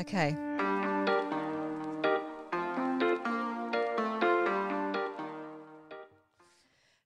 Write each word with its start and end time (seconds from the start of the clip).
Okay. 0.00 0.34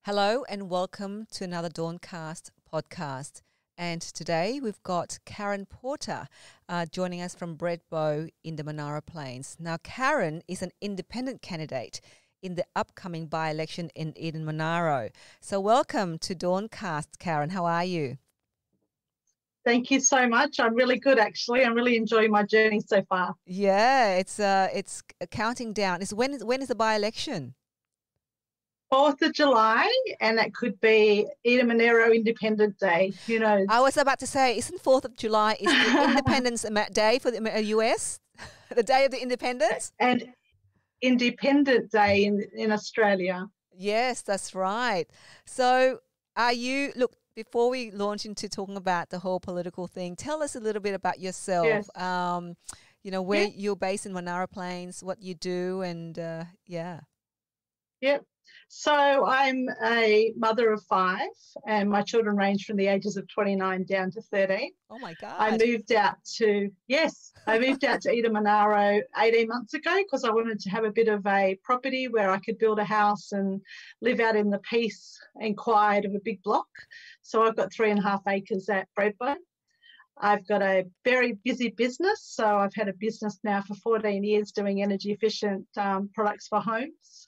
Hello 0.03 0.45
and 0.49 0.71
welcome 0.71 1.27
to 1.33 1.43
another 1.43 1.69
Dawncast 1.69 2.53
podcast. 2.73 3.43
And 3.77 4.01
today 4.01 4.61
we've 4.63 4.81
got 4.85 5.19
Karen 5.27 5.67
Porter 5.67 6.29
uh, 6.69 6.87
joining 6.87 7.21
us 7.21 7.35
from 7.35 7.57
Bredbo 7.57 8.29
in 8.45 8.55
the 8.55 8.63
Monaro 8.63 9.01
Plains. 9.01 9.57
Now, 9.59 9.79
Karen 9.83 10.43
is 10.47 10.63
an 10.63 10.71
independent 10.81 11.43
candidate 11.43 12.01
in 12.45 12.55
the 12.55 12.65
upcoming 12.77 13.27
by 13.27 13.51
election 13.51 13.91
in 13.97 14.17
Eden 14.17 14.45
Monaro. 14.45 15.11
So, 15.41 15.59
welcome 15.59 16.17
to 16.19 16.37
Dawncast, 16.37 17.19
Karen. 17.19 17.51
How 17.51 17.65
are 17.65 17.85
you? 17.85 18.19
Thank 19.65 19.91
you 19.91 19.99
so 20.01 20.29
much. 20.29 20.61
I'm 20.61 20.75
really 20.75 20.99
good, 20.99 21.19
actually. 21.19 21.65
I'm 21.65 21.75
really 21.75 21.97
enjoying 21.97 22.31
my 22.31 22.43
journey 22.43 22.81
so 22.81 23.03
far. 23.09 23.35
Yeah, 23.47 24.17
it's 24.17 24.39
uh, 24.39 24.69
it's 24.75 25.03
counting 25.31 25.73
down. 25.73 26.03
Is 26.03 26.13
when 26.13 26.35
is 26.35 26.45
when 26.45 26.61
is 26.61 26.69
the 26.69 26.75
by 26.75 26.95
election? 26.95 27.55
4th 28.93 29.23
of 29.23 29.33
July, 29.33 29.91
and 30.21 30.39
that 30.39 30.55
could 30.55 30.81
be 30.81 31.27
Eden 31.43 31.67
Monaro 31.67 32.13
Independent 32.13 32.79
Day. 32.79 33.13
You 33.27 33.41
know, 33.41 33.67
I 33.69 33.81
was 33.81 33.97
about 33.97 34.21
to 34.21 34.27
say, 34.27 34.57
isn't 34.57 34.83
4th 34.83 35.05
of 35.05 35.17
July 35.17 35.57
is 35.59 35.67
the 35.67 36.05
Independence 36.11 36.65
Day 36.93 37.19
for 37.19 37.33
the 37.33 37.63
US? 37.65 38.21
the 38.75 38.83
day 38.83 39.05
of 39.05 39.11
the 39.11 39.21
independence? 39.21 39.93
And 39.99 40.33
Independent 41.03 41.91
Day 41.91 42.25
in, 42.25 42.45
in 42.55 42.71
Australia. 42.71 43.49
Yes, 43.77 44.23
that's 44.23 44.55
right. 44.55 45.07
So, 45.45 45.99
are 46.37 46.53
you, 46.53 46.93
look, 46.95 47.17
before 47.35 47.71
we 47.71 47.91
launch 47.91 48.27
into 48.27 48.49
talking 48.49 48.77
about 48.77 49.11
the 49.11 49.19
whole 49.19 49.41
political 49.41 49.87
thing, 49.87 50.17
tell 50.17 50.43
us 50.43 50.55
a 50.55 50.61
little 50.61 50.83
bit 50.83 50.95
about 50.95 51.21
yourself. 51.21 51.67
Yes. 51.67 51.97
Um, 51.97 52.57
you 53.03 53.11
know, 53.11 53.23
where 53.23 53.45
yeah. 53.45 53.53
you're 53.55 53.77
based 53.77 54.07
in 54.07 54.13
Monaro 54.13 54.47
Plains, 54.47 55.03
what 55.03 55.21
you 55.23 55.35
do, 55.35 55.83
and 55.83 56.19
uh, 56.19 56.45
yeah. 56.67 57.01
Yep. 58.01 58.25
So 58.69 59.25
I'm 59.27 59.69
a 59.85 60.33
mother 60.37 60.73
of 60.73 60.83
five, 60.85 61.29
and 61.67 61.89
my 61.89 62.03
children 62.03 62.37
range 62.37 62.65
from 62.65 62.77
the 62.77 62.89
ages 62.89 63.17
of 63.17 63.29
29 63.29 63.85
down 63.85 64.11
to 64.13 64.21
13. 64.21 64.73
Oh 64.91 64.99
my 64.99 65.15
God. 65.21 65.35
I 65.39 65.57
moved 65.57 65.93
out 65.93 66.17
to, 66.37 66.71
yes, 66.89 67.33
I 67.47 67.59
moved 67.59 67.85
out 67.85 68.01
to 68.03 68.11
Eden 68.11 68.33
Monaro 68.33 69.01
18 69.17 69.49
months 69.49 69.75
ago 69.75 69.97
because 69.99 70.25
I 70.25 70.31
wanted 70.31 70.61
to 70.61 70.71
have 70.71 70.85
a 70.85 70.91
bit 70.91 71.09
of 71.09 71.27
a 71.27 71.59
property 71.63 72.09
where 72.09 72.31
I 72.31 72.39
could 72.39 72.59
build 72.59 72.79
a 72.79 72.85
house 72.85 73.33
and 73.33 73.61
live 74.01 74.21
out 74.21 74.37
in 74.37 74.51
the 74.51 74.59
peace 74.59 75.19
and 75.37 75.57
quiet 75.57 76.05
of 76.05 76.15
a 76.15 76.21
big 76.21 76.43
block. 76.43 76.69
So 77.25 77.43
I've 77.43 77.57
got 77.57 77.73
three 77.73 77.91
and 77.91 77.99
a 77.99 78.03
half 78.03 78.21
acres 78.29 78.69
at 78.69 78.87
Bredbo. 78.97 79.35
I've 80.19 80.47
got 80.47 80.63
a 80.63 80.85
very 81.05 81.33
busy 81.43 81.71
business. 81.71 82.21
So 82.23 82.47
I've 82.47 82.75
had 82.75 82.89
a 82.89 82.93
business 82.93 83.41
now 83.43 83.63
for 83.63 83.75
14 83.75 84.23
years 84.23 84.53
doing 84.53 84.83
energy 84.83 85.11
efficient 85.11 85.67
um, 85.77 86.11
products 86.15 86.49
for 86.49 86.61
homes. 86.61 87.27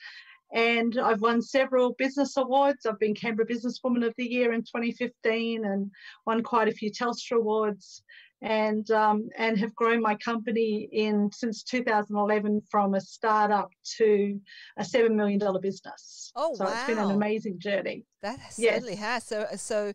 And 0.53 0.97
I've 0.99 1.23
won 1.23 1.43
several 1.43 1.95
business 1.95 2.37
awards. 2.37 2.87
I've 2.87 3.01
been 3.01 3.15
Canberra 3.15 3.49
Businesswoman 3.49 4.07
of 4.07 4.15
the 4.17 4.27
Year 4.27 4.53
in 4.53 4.61
2015 4.61 5.65
and 5.65 5.91
won 6.27 6.43
quite 6.43 6.69
a 6.69 6.73
few 6.73 6.91
Telstra 6.91 7.39
awards 7.39 8.03
and 8.43 8.91
um, 8.91 9.29
and 9.37 9.59
have 9.59 9.75
grown 9.75 10.01
my 10.01 10.15
company 10.17 10.89
in 10.93 11.31
since 11.33 11.63
2011 11.63 12.63
from 12.71 12.95
a 12.95 13.01
startup 13.01 13.71
to 13.97 14.39
a 14.77 14.85
seven 14.85 15.17
million 15.17 15.39
dollar 15.39 15.61
business. 15.61 16.33
Oh 16.37 16.55
so 16.55 16.65
wow! 16.65 16.73
it's 16.73 16.87
been 16.87 16.99
an 16.99 17.11
amazing 17.11 17.59
journey. 17.59 18.05
That 18.23 18.39
yes. 18.39 18.75
certainly 18.75 18.97
has. 18.97 19.25
So 19.25 19.47
so 19.57 19.93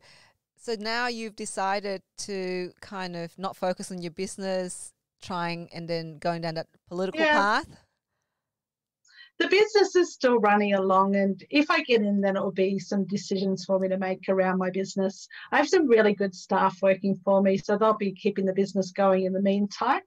so 0.57 0.75
now 0.79 1.07
you've 1.07 1.35
decided 1.35 2.01
to 2.19 2.71
kind 2.81 3.15
of 3.15 3.37
not 3.37 3.55
focus 3.55 3.91
on 3.91 4.01
your 4.01 4.11
business, 4.11 4.91
trying 5.21 5.69
and 5.73 5.87
then 5.87 6.17
going 6.17 6.41
down 6.41 6.55
that 6.55 6.67
political 6.87 7.21
yeah. 7.21 7.33
path 7.33 7.67
the 9.41 9.47
business 9.47 9.95
is 9.95 10.13
still 10.13 10.37
running 10.37 10.75
along 10.75 11.15
and 11.15 11.43
if 11.49 11.71
i 11.71 11.81
get 11.81 12.01
in 12.01 12.21
then 12.21 12.37
it 12.37 12.43
will 12.43 12.51
be 12.51 12.77
some 12.77 13.05
decisions 13.07 13.65
for 13.65 13.79
me 13.79 13.87
to 13.87 13.97
make 13.97 14.21
around 14.29 14.59
my 14.59 14.69
business. 14.69 15.27
I 15.51 15.57
have 15.57 15.67
some 15.67 15.87
really 15.87 16.13
good 16.13 16.35
staff 16.35 16.77
working 16.83 17.15
for 17.25 17.41
me 17.41 17.57
so 17.57 17.75
they'll 17.75 17.97
be 17.97 18.13
keeping 18.13 18.45
the 18.45 18.53
business 18.53 18.91
going 18.91 19.25
in 19.25 19.33
the 19.33 19.41
meantime. 19.41 20.01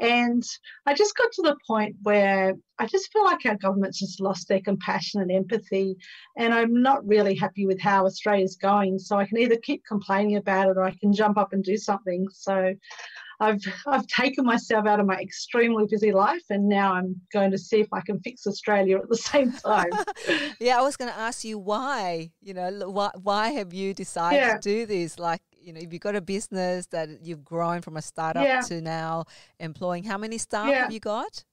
And 0.00 0.42
i 0.86 0.94
just 0.94 1.14
got 1.18 1.30
to 1.32 1.42
the 1.42 1.56
point 1.66 1.96
where 2.02 2.54
i 2.78 2.86
just 2.86 3.12
feel 3.12 3.24
like 3.24 3.44
our 3.44 3.58
government's 3.58 3.98
just 3.98 4.22
lost 4.22 4.48
their 4.48 4.62
compassion 4.62 5.20
and 5.20 5.30
empathy 5.30 5.94
and 6.38 6.54
i'm 6.54 6.80
not 6.82 7.06
really 7.06 7.34
happy 7.34 7.66
with 7.66 7.78
how 7.78 8.06
australia's 8.06 8.56
going. 8.56 8.98
So 8.98 9.18
i 9.18 9.26
can 9.26 9.36
either 9.36 9.58
keep 9.62 9.82
complaining 9.86 10.36
about 10.36 10.70
it 10.70 10.78
or 10.78 10.84
i 10.84 10.96
can 10.98 11.12
jump 11.12 11.36
up 11.36 11.52
and 11.52 11.62
do 11.62 11.76
something. 11.76 12.26
So 12.32 12.74
I've 13.42 13.60
I've 13.86 14.06
taken 14.06 14.44
myself 14.44 14.86
out 14.86 15.00
of 15.00 15.06
my 15.06 15.16
extremely 15.16 15.86
busy 15.90 16.12
life, 16.12 16.44
and 16.50 16.68
now 16.68 16.94
I'm 16.94 17.20
going 17.32 17.50
to 17.50 17.58
see 17.58 17.80
if 17.80 17.88
I 17.92 18.00
can 18.00 18.20
fix 18.20 18.46
Australia 18.46 18.98
at 18.98 19.08
the 19.08 19.16
same 19.16 19.52
time. 19.52 19.90
yeah, 20.60 20.78
I 20.78 20.82
was 20.82 20.96
going 20.96 21.10
to 21.10 21.18
ask 21.18 21.44
you 21.44 21.58
why. 21.58 22.30
You 22.40 22.54
know, 22.54 22.70
why 22.88 23.10
why 23.20 23.50
have 23.50 23.74
you 23.74 23.94
decided 23.94 24.36
yeah. 24.36 24.54
to 24.54 24.60
do 24.60 24.86
this? 24.86 25.18
Like, 25.18 25.42
you 25.60 25.72
know, 25.72 25.80
if 25.80 25.92
you've 25.92 26.02
got 26.02 26.14
a 26.14 26.20
business 26.20 26.86
that 26.88 27.08
you've 27.24 27.44
grown 27.44 27.82
from 27.82 27.96
a 27.96 28.02
startup 28.02 28.44
yeah. 28.44 28.60
to 28.62 28.80
now 28.80 29.24
employing, 29.58 30.04
how 30.04 30.18
many 30.18 30.38
staff 30.38 30.68
yeah. 30.68 30.82
have 30.82 30.92
you 30.92 31.00
got? 31.00 31.44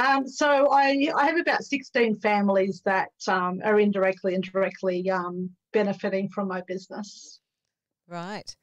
Um, 0.00 0.26
so 0.26 0.68
I, 0.72 1.12
I 1.16 1.26
have 1.26 1.38
about 1.38 1.62
16 1.62 2.20
families 2.20 2.80
that 2.86 3.10
um, 3.28 3.60
are 3.64 3.78
indirectly 3.78 4.34
and 4.34 4.42
directly 4.42 5.10
um, 5.10 5.50
benefiting 5.72 6.28
from 6.28 6.48
my 6.48 6.62
business. 6.66 7.40
Right. 8.08 8.56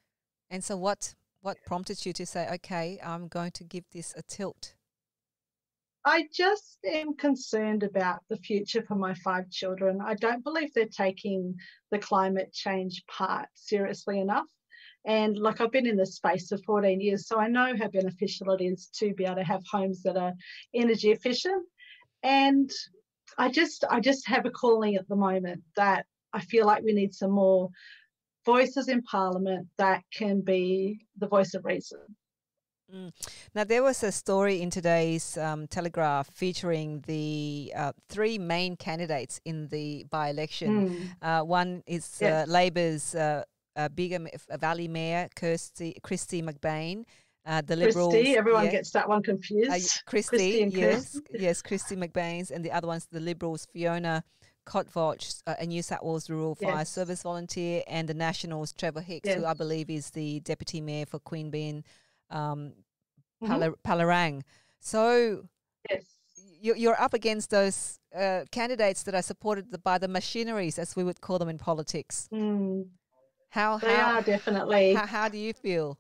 And 0.50 0.64
so 0.64 0.78
what 0.78 1.14
what 1.42 1.58
prompted 1.66 2.06
you 2.06 2.14
to 2.14 2.26
say, 2.26 2.48
okay, 2.56 3.00
I'm 3.04 3.28
going 3.28 3.52
to 3.52 3.64
give 3.64 3.86
this 3.92 4.14
a 4.18 4.22
tilt? 4.22 4.74
I 6.06 6.26
just 6.34 6.80
am 6.86 7.16
concerned 7.16 7.84
about 7.84 8.20
the 8.30 8.38
future 8.38 8.82
for 8.88 8.96
my 8.96 9.14
five 9.16 9.50
children. 9.50 10.00
I 10.02 10.16
don't 10.16 10.44
believe 10.44 10.74
they're 10.74 10.86
taking 10.86 11.56
the 11.92 12.00
climate 12.00 12.54
change 12.54 13.04
part 13.08 13.48
seriously 13.56 14.20
enough. 14.22 14.46
And 15.06 15.38
like 15.38 15.60
I've 15.60 15.72
been 15.72 15.86
in 15.86 15.98
this 15.98 16.16
space 16.16 16.48
for 16.48 16.58
14 16.60 17.02
years, 17.02 17.28
so 17.28 17.40
I 17.40 17.48
know 17.48 17.74
how 17.78 17.90
beneficial 17.90 18.52
it 18.52 18.64
is 18.64 18.88
to 19.00 19.14
be 19.14 19.26
able 19.26 19.36
to 19.36 19.44
have 19.44 19.64
homes 19.70 20.02
that 20.04 20.18
are 20.18 20.34
energy 20.74 21.12
efficient. 21.12 21.66
And 22.24 22.70
I 23.38 23.50
just 23.50 23.84
I 23.90 24.00
just 24.00 24.28
have 24.28 24.46
a 24.46 24.52
calling 24.52 24.96
at 24.96 25.08
the 25.08 25.16
moment 25.16 25.64
that 25.76 26.06
I 26.34 26.42
feel 26.42 26.66
like 26.66 26.84
we 26.84 26.94
need 26.94 27.14
some 27.14 27.32
more 27.32 27.70
voices 28.48 28.88
in 28.88 29.02
Parliament 29.04 29.68
that 29.78 30.02
can 30.20 30.42
be 30.42 30.98
the 31.22 31.28
voice 31.28 31.54
of 31.54 31.66
reason. 31.66 32.00
Mm. 32.94 33.12
Now, 33.54 33.66
there 33.66 33.84
was 33.84 34.02
a 34.04 34.12
story 34.12 34.62
in 34.62 34.70
today's 34.70 35.38
um, 35.38 35.68
Telegraph 35.68 36.30
featuring 36.34 37.04
the 37.06 37.74
uh, 37.76 37.92
three 38.08 38.38
main 38.38 38.78
candidates 38.78 39.42
in 39.44 39.68
the 39.68 40.06
by 40.10 40.30
election. 40.30 40.72
Mm. 40.72 40.96
Uh, 41.22 41.44
one 41.44 41.84
is 41.86 42.06
uh, 42.22 42.26
yes. 42.26 42.48
uh, 42.48 42.52
Labor's 42.52 43.16
Bega 43.94 44.20
Valley 44.58 44.88
Mayor, 44.88 45.28
Kirsty, 45.36 45.98
Kristy 46.02 46.42
McBain. 46.42 47.04
Uh, 47.46 47.62
the 47.62 47.78
Liberals. 47.78 48.14
Christy, 48.14 48.36
everyone 48.36 48.66
yeah. 48.66 48.78
gets 48.78 48.92
that 48.92 49.08
one 49.08 49.24
confused. 49.24 49.72
Uh, 49.72 49.76
Kristy, 49.76 50.06
Christy 50.06 50.70
yes, 50.74 51.22
yes, 51.32 51.62
Kristy 51.62 51.96
McBain's, 51.96 52.52
and 52.52 52.62
the 52.66 52.72
other 52.78 52.88
one's 52.88 53.08
the 53.10 53.22
Liberals, 53.22 53.66
Fiona 53.72 54.22
Kotvojs, 54.68 55.42
uh, 55.48 55.56
a 55.60 55.66
New 55.66 55.82
South 55.82 56.04
Wales 56.04 56.30
Rural 56.30 56.56
Fire 56.56 56.72
yes. 56.72 56.90
Service 56.90 57.24
volunteer, 57.24 57.84
and 57.88 58.08
the 58.08 58.14
Nationals, 58.14 58.74
Trevor 58.74 59.02
Hicks, 59.02 59.28
yes. 59.28 59.38
who 59.38 59.46
I 59.46 59.54
believe 59.54 59.90
is 59.90 60.12
the 60.12 60.42
Deputy 60.42 60.82
Mayor 60.82 61.06
for 61.06 61.20
Queanbeyan, 61.20 61.84
um, 62.30 62.74
mm-hmm. 63.42 63.74
Palerang. 63.88 64.44
So 64.80 65.44
yes. 65.90 66.04
you're 66.62 67.02
up 67.02 67.14
against 67.14 67.50
those 67.50 68.00
uh, 68.16 68.44
candidates 68.52 69.04
that 69.04 69.16
are 69.16 69.22
supported 69.22 69.66
by 69.84 69.98
the 69.98 70.08
machineries, 70.08 70.78
as 70.78 70.96
we 70.96 71.04
would 71.04 71.22
call 71.22 71.40
them 71.40 71.50
in 71.50 71.58
politics. 71.58 72.28
Mm. 72.34 72.88
How, 73.50 73.78
they 73.78 73.96
how, 73.96 74.16
are 74.16 74.22
definitely. 74.22 74.94
How, 74.94 75.08
how 75.08 75.30
do 75.30 75.38
you 75.38 75.54
feel? 75.54 75.98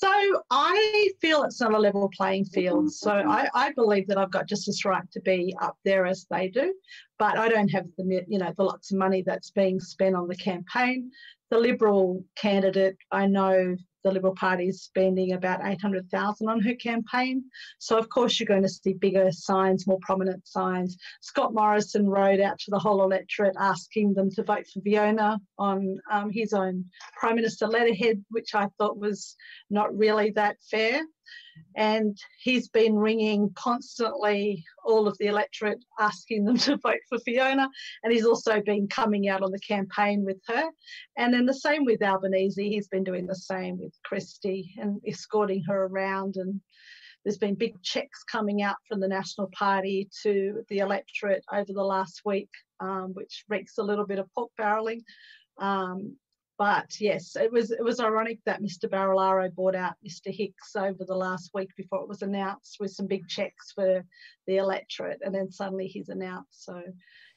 So 0.00 0.42
I 0.50 1.10
feel 1.20 1.42
it's 1.42 1.60
not 1.60 1.74
a 1.74 1.78
level 1.78 2.08
playing 2.16 2.46
field. 2.46 2.90
So 2.90 3.10
I, 3.10 3.50
I, 3.52 3.72
believe 3.72 4.06
that 4.08 4.16
I've 4.16 4.30
got 4.30 4.48
just 4.48 4.66
as 4.66 4.86
right 4.86 5.04
to 5.12 5.20
be 5.20 5.54
up 5.60 5.76
there 5.84 6.06
as 6.06 6.26
they 6.30 6.48
do, 6.48 6.72
but 7.18 7.36
I 7.36 7.50
don't 7.50 7.68
have 7.68 7.84
the 7.98 8.24
you 8.26 8.38
know 8.38 8.50
the 8.56 8.64
lots 8.64 8.92
of 8.92 8.98
money 8.98 9.22
that's 9.22 9.50
being 9.50 9.78
spent 9.78 10.16
on 10.16 10.26
the 10.26 10.36
campaign. 10.36 11.10
The 11.50 11.58
Liberal 11.58 12.24
candidate, 12.34 12.96
I 13.12 13.26
know 13.26 13.76
the 14.02 14.10
Liberal 14.10 14.34
Party 14.34 14.68
is 14.68 14.82
spending 14.82 15.32
about 15.32 15.60
800,000 15.64 16.48
on 16.48 16.60
her 16.60 16.74
campaign. 16.74 17.44
So 17.78 17.98
of 17.98 18.08
course 18.08 18.38
you're 18.38 18.46
going 18.46 18.62
to 18.62 18.68
see 18.68 18.94
bigger 18.94 19.30
signs, 19.32 19.86
more 19.86 19.98
prominent 20.02 20.46
signs. 20.46 20.96
Scott 21.20 21.52
Morrison 21.54 22.08
wrote 22.08 22.40
out 22.40 22.58
to 22.60 22.70
the 22.70 22.78
whole 22.78 23.02
electorate 23.02 23.56
asking 23.58 24.14
them 24.14 24.30
to 24.30 24.42
vote 24.42 24.66
for 24.72 24.80
Fiona 24.80 25.40
on 25.58 25.98
um, 26.10 26.30
his 26.30 26.52
own 26.52 26.86
Prime 27.18 27.36
Minister 27.36 27.66
letterhead, 27.66 28.24
which 28.30 28.54
I 28.54 28.68
thought 28.78 28.98
was 28.98 29.36
not 29.68 29.96
really 29.96 30.30
that 30.30 30.56
fair. 30.70 31.02
And 31.76 32.16
he's 32.42 32.68
been 32.68 32.96
ringing 32.96 33.50
constantly 33.54 34.64
all 34.84 35.06
of 35.06 35.16
the 35.18 35.26
electorate 35.26 35.84
asking 35.98 36.44
them 36.44 36.56
to 36.58 36.76
vote 36.76 37.00
for 37.08 37.18
Fiona. 37.18 37.68
And 38.02 38.12
he's 38.12 38.26
also 38.26 38.60
been 38.60 38.88
coming 38.88 39.28
out 39.28 39.42
on 39.42 39.52
the 39.52 39.60
campaign 39.60 40.24
with 40.24 40.40
her. 40.46 40.70
And 41.16 41.32
then 41.32 41.46
the 41.46 41.54
same 41.54 41.84
with 41.84 42.02
Albanese. 42.02 42.68
He's 42.68 42.88
been 42.88 43.04
doing 43.04 43.26
the 43.26 43.34
same 43.34 43.78
with 43.78 43.92
Kristy 44.10 44.70
and 44.78 45.00
escorting 45.06 45.62
her 45.64 45.86
around. 45.86 46.36
And 46.36 46.60
there's 47.24 47.38
been 47.38 47.54
big 47.54 47.80
checks 47.82 48.24
coming 48.24 48.62
out 48.62 48.76
from 48.88 49.00
the 49.00 49.08
National 49.08 49.48
Party 49.56 50.08
to 50.22 50.64
the 50.68 50.78
electorate 50.78 51.44
over 51.52 51.72
the 51.72 51.82
last 51.82 52.22
week, 52.24 52.48
um, 52.80 53.12
which 53.14 53.44
reeks 53.48 53.78
a 53.78 53.82
little 53.82 54.06
bit 54.06 54.18
of 54.18 54.32
pork 54.34 54.50
barreling. 54.58 55.02
Um, 55.58 56.16
but 56.60 57.00
yes, 57.00 57.36
it 57.36 57.50
was 57.50 57.70
it 57.70 57.82
was 57.82 58.00
ironic 58.00 58.38
that 58.44 58.60
Mr. 58.60 58.84
Barilaro 58.84 59.50
bought 59.54 59.74
out 59.74 59.94
Mr. 60.06 60.26
Hicks 60.26 60.76
over 60.76 61.06
the 61.06 61.16
last 61.16 61.52
week 61.54 61.70
before 61.74 62.02
it 62.02 62.08
was 62.08 62.20
announced 62.20 62.76
with 62.78 62.90
some 62.90 63.06
big 63.06 63.26
checks 63.28 63.72
for 63.74 64.04
the 64.46 64.56
electorate, 64.58 65.20
and 65.24 65.34
then 65.34 65.50
suddenly 65.50 65.86
he's 65.86 66.10
announced. 66.10 66.66
So, 66.66 66.82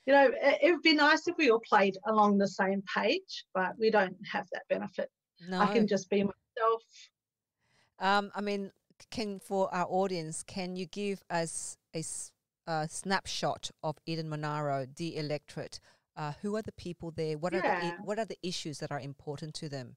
you 0.05 0.13
know, 0.13 0.25
it, 0.25 0.59
it 0.61 0.71
would 0.73 0.81
be 0.81 0.93
nice 0.93 1.25
if 1.29 1.37
we 1.37 1.51
all 1.51 1.61
played 1.61 1.95
along 2.05 2.37
the 2.37 2.49
same 2.49 2.83
page, 2.93 3.45
but 3.53 3.71
we 3.79 3.89
don't 3.89 4.17
have 4.29 4.45
that 4.51 4.63
benefit. 4.69 5.09
No. 5.47 5.57
I 5.57 5.67
can 5.67 5.87
just 5.87 6.09
be 6.09 6.23
myself. 6.23 6.83
Um, 7.99 8.29
I 8.35 8.41
mean, 8.41 8.71
can 9.09 9.39
for 9.39 9.73
our 9.73 9.87
audience, 9.89 10.43
can 10.43 10.75
you 10.75 10.85
give 10.85 11.23
us 11.29 11.77
a, 11.95 12.03
a 12.67 12.89
snapshot 12.89 13.71
of 13.83 13.95
Eden 14.05 14.27
Monaro, 14.27 14.85
the 14.97 15.15
electorate? 15.15 15.79
Uh, 16.15 16.33
who 16.41 16.55
are 16.55 16.61
the 16.61 16.71
people 16.73 17.11
there? 17.11 17.37
What 17.37 17.53
yeah. 17.53 17.59
are 17.59 17.81
the 17.81 18.03
what 18.03 18.19
are 18.19 18.25
the 18.25 18.37
issues 18.43 18.77
that 18.79 18.91
are 18.91 18.99
important 18.99 19.55
to 19.55 19.69
them? 19.69 19.95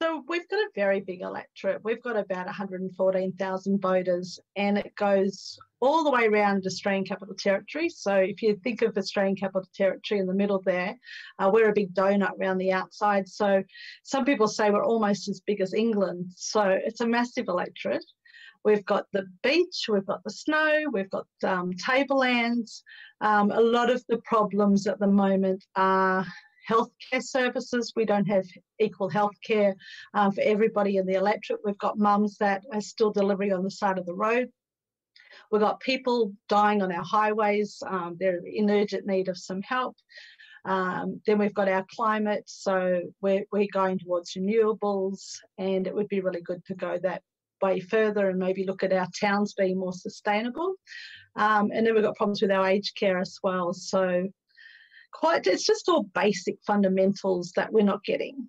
So 0.00 0.22
we've 0.28 0.48
got 0.48 0.58
a 0.58 0.70
very 0.76 1.00
big 1.00 1.22
electorate. 1.22 1.82
We've 1.82 2.02
got 2.02 2.16
about 2.16 2.46
114,000 2.46 3.80
voters, 3.80 4.38
and 4.54 4.78
it 4.78 4.94
goes 4.94 5.58
all 5.80 6.04
the 6.04 6.10
way 6.10 6.26
around 6.26 6.64
Australian 6.66 7.04
Capital 7.04 7.34
Territory. 7.36 7.88
So 7.88 8.14
if 8.14 8.40
you 8.40 8.56
think 8.62 8.82
of 8.82 8.96
Australian 8.96 9.34
Capital 9.34 9.68
Territory 9.74 10.20
in 10.20 10.26
the 10.26 10.34
middle 10.34 10.62
there, 10.64 10.96
uh, 11.40 11.50
we're 11.52 11.70
a 11.70 11.74
big 11.74 11.94
donut 11.94 12.38
around 12.38 12.58
the 12.58 12.72
outside. 12.72 13.28
So 13.28 13.64
some 14.04 14.24
people 14.24 14.46
say 14.46 14.70
we're 14.70 14.84
almost 14.84 15.28
as 15.28 15.40
big 15.40 15.60
as 15.60 15.74
England. 15.74 16.32
So 16.36 16.62
it's 16.62 17.00
a 17.00 17.06
massive 17.06 17.48
electorate. 17.48 18.04
We've 18.68 18.84
got 18.84 19.06
the 19.14 19.24
beach, 19.42 19.86
we've 19.88 20.04
got 20.04 20.22
the 20.24 20.30
snow, 20.30 20.84
we've 20.92 21.08
got 21.08 21.26
um, 21.42 21.72
tablelands. 21.72 22.82
Um, 23.22 23.50
a 23.50 23.62
lot 23.62 23.88
of 23.88 24.04
the 24.10 24.18
problems 24.26 24.86
at 24.86 24.98
the 24.98 25.06
moment 25.06 25.64
are 25.74 26.26
healthcare 26.68 27.22
services. 27.22 27.94
We 27.96 28.04
don't 28.04 28.26
have 28.26 28.44
equal 28.78 29.10
healthcare 29.10 29.72
um, 30.12 30.32
for 30.32 30.42
everybody 30.42 30.98
in 30.98 31.06
the 31.06 31.14
electorate. 31.14 31.60
We've 31.64 31.78
got 31.78 31.96
mums 31.96 32.36
that 32.40 32.62
are 32.70 32.82
still 32.82 33.10
delivering 33.10 33.54
on 33.54 33.64
the 33.64 33.70
side 33.70 33.96
of 33.96 34.04
the 34.04 34.12
road. 34.12 34.50
We've 35.50 35.62
got 35.62 35.80
people 35.80 36.34
dying 36.50 36.82
on 36.82 36.92
our 36.92 37.04
highways. 37.04 37.82
Um, 37.86 38.18
they're 38.20 38.42
in 38.44 38.70
urgent 38.70 39.06
need 39.06 39.28
of 39.28 39.38
some 39.38 39.62
help. 39.62 39.96
Um, 40.66 41.22
then 41.24 41.38
we've 41.38 41.54
got 41.54 41.70
our 41.70 41.86
climate, 41.96 42.44
so 42.44 43.00
we're, 43.22 43.44
we're 43.50 43.68
going 43.72 43.98
towards 43.98 44.34
renewables, 44.34 45.38
and 45.56 45.86
it 45.86 45.94
would 45.94 46.08
be 46.08 46.20
really 46.20 46.42
good 46.42 46.62
to 46.66 46.74
go 46.74 46.98
that 46.98 47.22
way 47.62 47.80
further 47.80 48.30
and 48.30 48.38
maybe 48.38 48.64
look 48.64 48.82
at 48.82 48.92
our 48.92 49.08
towns 49.18 49.54
being 49.54 49.78
more 49.78 49.92
sustainable. 49.92 50.74
Um, 51.36 51.70
and 51.72 51.86
then 51.86 51.94
we've 51.94 52.02
got 52.02 52.16
problems 52.16 52.42
with 52.42 52.50
our 52.50 52.66
aged 52.66 52.96
care 52.96 53.18
as 53.18 53.38
well. 53.42 53.72
So 53.72 54.28
quite 55.12 55.46
it's 55.46 55.64
just 55.64 55.88
all 55.88 56.04
basic 56.14 56.56
fundamentals 56.66 57.52
that 57.56 57.72
we're 57.72 57.84
not 57.84 58.04
getting. 58.04 58.48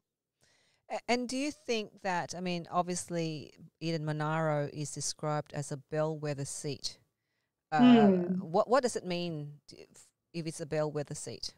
And 1.08 1.30
do 1.30 1.38
you 1.38 1.52
think 1.52 2.02
that 2.02 2.34
I 2.36 2.42
mean 2.42 2.68
obviously 2.72 3.54
Eden 3.80 4.06
Monaro 4.06 4.70
is 4.74 4.92
described 4.92 5.54
as 5.54 5.72
a 5.72 5.78
bellwether 5.78 6.46
seat. 6.46 6.98
Uh, 7.72 7.80
mm. 7.80 8.42
What 8.42 8.68
what 8.68 8.82
does 8.82 8.96
it 8.96 9.06
mean 9.06 9.54
if 10.34 10.48
it's 10.48 10.62
a 10.62 10.66
bellwether 10.66 11.16
seat? 11.16 11.54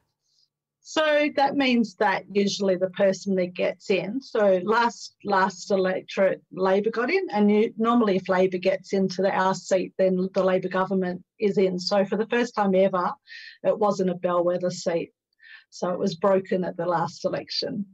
So 0.84 1.30
that 1.36 1.56
means 1.56 1.96
that 1.96 2.26
usually 2.32 2.76
the 2.76 2.90
person 2.90 3.36
that 3.36 3.54
gets 3.54 3.92
in. 3.92 4.20
So 4.20 4.60
last 4.64 5.16
last 5.24 5.70
electorate, 5.70 6.42
Labor 6.52 6.90
got 6.90 7.12
in, 7.12 7.28
and 7.32 7.52
you, 7.52 7.74
normally 7.78 8.16
if 8.16 8.28
Labor 8.28 8.58
gets 8.58 8.92
into 8.92 9.22
the 9.22 9.32
our 9.32 9.54
seat, 9.54 9.94
then 9.98 10.28
the 10.34 10.44
Labor 10.44 10.70
government 10.70 11.24
is 11.40 11.58
in. 11.58 11.80
So 11.80 12.04
for 12.04 12.18
the 12.18 12.26
first 12.28 12.56
time 12.56 12.74
ever, 12.74 13.12
it 13.64 13.78
wasn't 13.78 14.10
a 14.10 14.16
bellwether 14.16 14.72
seat. 14.72 15.12
So 15.70 15.90
it 15.90 16.00
was 16.00 16.16
broken 16.16 16.64
at 16.64 16.78
the 16.78 16.88
last 16.88 17.26
election. 17.26 17.86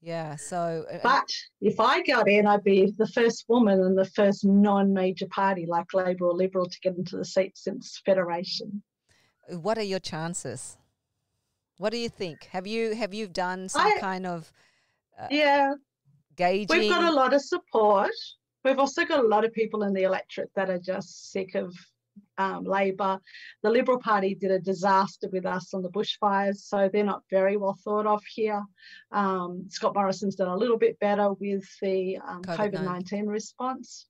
Yeah. 0.00 0.34
So, 0.34 0.84
uh, 0.92 0.98
but 1.00 1.30
if 1.60 1.78
I 1.78 2.02
got 2.02 2.28
in, 2.28 2.48
I'd 2.48 2.64
be 2.64 2.92
the 2.98 3.06
first 3.06 3.44
woman 3.48 3.80
and 3.80 3.96
the 3.96 4.04
first 4.04 4.44
non-major 4.44 5.28
party 5.28 5.64
like 5.66 5.94
Labor 5.94 6.26
or 6.26 6.34
Liberal 6.34 6.66
to 6.68 6.80
get 6.80 6.96
into 6.96 7.16
the 7.16 7.24
seat 7.24 7.56
since 7.56 8.02
Federation. 8.04 8.82
What 9.48 9.78
are 9.78 9.82
your 9.82 10.00
chances? 10.00 10.76
What 11.78 11.90
do 11.90 11.98
you 11.98 12.08
think? 12.08 12.44
Have 12.46 12.66
you 12.66 12.94
have 12.94 13.14
you 13.14 13.26
done 13.26 13.68
some 13.68 13.86
I, 13.86 13.98
kind 14.00 14.26
of 14.26 14.52
uh, 15.20 15.28
yeah 15.30 15.74
gauging? 16.36 16.78
We've 16.78 16.90
got 16.90 17.10
a 17.10 17.14
lot 17.14 17.34
of 17.34 17.42
support. 17.42 18.10
We've 18.64 18.78
also 18.78 19.04
got 19.04 19.24
a 19.24 19.26
lot 19.26 19.44
of 19.44 19.52
people 19.52 19.82
in 19.82 19.92
the 19.92 20.02
electorate 20.02 20.50
that 20.54 20.70
are 20.70 20.78
just 20.78 21.32
sick 21.32 21.54
of 21.54 21.74
um, 22.38 22.64
Labor. 22.64 23.18
The 23.62 23.70
Liberal 23.70 23.98
Party 23.98 24.34
did 24.34 24.50
a 24.50 24.58
disaster 24.58 25.28
with 25.32 25.46
us 25.46 25.74
on 25.74 25.82
the 25.82 25.90
bushfires, 25.90 26.58
so 26.58 26.88
they're 26.92 27.04
not 27.04 27.22
very 27.30 27.56
well 27.56 27.76
thought 27.82 28.06
of 28.06 28.22
here. 28.28 28.62
Um, 29.10 29.66
Scott 29.68 29.94
Morrison's 29.94 30.36
done 30.36 30.48
a 30.48 30.56
little 30.56 30.78
bit 30.78 30.98
better 31.00 31.32
with 31.32 31.64
the 31.80 32.18
um, 32.26 32.42
COVID 32.42 32.84
19 32.84 33.26
response. 33.26 34.06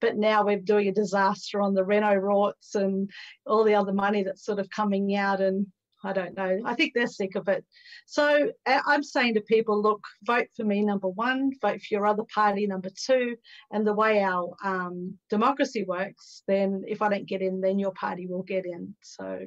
But 0.00 0.16
now 0.16 0.44
we're 0.44 0.60
doing 0.60 0.88
a 0.88 0.92
disaster 0.92 1.60
on 1.60 1.74
the 1.74 1.84
Reno 1.84 2.14
rorts 2.14 2.74
and 2.74 3.10
all 3.44 3.64
the 3.64 3.74
other 3.74 3.92
money 3.92 4.22
that's 4.22 4.46
sort 4.46 4.58
of 4.58 4.70
coming 4.70 5.14
out 5.14 5.42
and 5.42 5.66
I 6.02 6.12
don't 6.12 6.36
know. 6.36 6.60
I 6.64 6.74
think 6.74 6.94
they're 6.94 7.06
sick 7.06 7.34
of 7.34 7.48
it. 7.48 7.64
So 8.06 8.50
I'm 8.66 9.02
saying 9.02 9.34
to 9.34 9.40
people, 9.42 9.80
look, 9.80 10.02
vote 10.24 10.46
for 10.56 10.64
me, 10.64 10.82
number 10.82 11.08
one, 11.08 11.52
vote 11.60 11.80
for 11.80 11.94
your 11.94 12.06
other 12.06 12.24
party, 12.34 12.66
number 12.66 12.90
two. 12.90 13.36
And 13.70 13.86
the 13.86 13.94
way 13.94 14.22
our 14.22 14.54
um, 14.64 15.18
democracy 15.28 15.84
works, 15.84 16.42
then 16.48 16.82
if 16.86 17.02
I 17.02 17.08
don't 17.08 17.28
get 17.28 17.42
in, 17.42 17.60
then 17.60 17.78
your 17.78 17.92
party 17.92 18.26
will 18.26 18.42
get 18.42 18.64
in. 18.64 18.94
So 19.02 19.40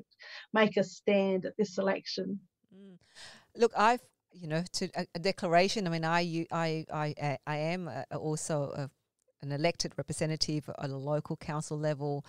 make 0.53 0.77
a 0.77 0.83
stand 0.83 1.45
at 1.45 1.57
this 1.57 1.77
election. 1.77 2.39
Mm. 2.75 2.97
Look, 3.55 3.71
I've 3.75 4.01
you 4.31 4.47
know 4.47 4.63
to 4.73 4.89
a, 4.95 5.05
a, 5.15 5.19
declaration. 5.19 5.87
I 5.87 5.89
mean, 5.91 6.05
I 6.05 6.45
I 6.51 6.85
I 6.91 7.37
I 7.45 7.57
am 7.57 7.89
also 8.11 8.71
a, 8.75 8.89
an 9.43 9.51
elected 9.51 9.93
representative 9.97 10.69
at 10.79 10.89
a 10.89 10.97
local 10.97 11.37
council 11.37 11.77
level, 11.77 12.25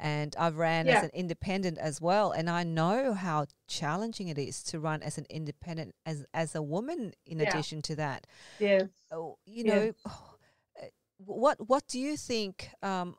and 0.00 0.34
I've 0.38 0.56
ran 0.56 0.86
yeah. 0.86 0.98
as 0.98 1.04
an 1.04 1.10
independent 1.14 1.78
as 1.78 2.00
well, 2.00 2.32
and 2.32 2.50
I 2.50 2.64
know 2.64 3.14
how 3.14 3.46
challenging 3.68 4.28
it 4.28 4.38
is 4.38 4.62
to 4.64 4.80
run 4.80 5.02
as 5.02 5.18
an 5.18 5.26
independent 5.30 5.94
as 6.04 6.24
as 6.34 6.54
a 6.54 6.62
woman. 6.62 7.12
In 7.26 7.38
yeah. 7.38 7.48
addition 7.48 7.82
to 7.82 7.96
that, 7.96 8.26
yes, 8.58 8.88
oh, 9.12 9.38
you 9.46 9.64
know, 9.64 9.92
eh, 10.80 10.88
what 11.18 11.68
what 11.68 11.86
do 11.86 11.98
you 11.98 12.16
think? 12.16 12.70
Um, 12.82 13.16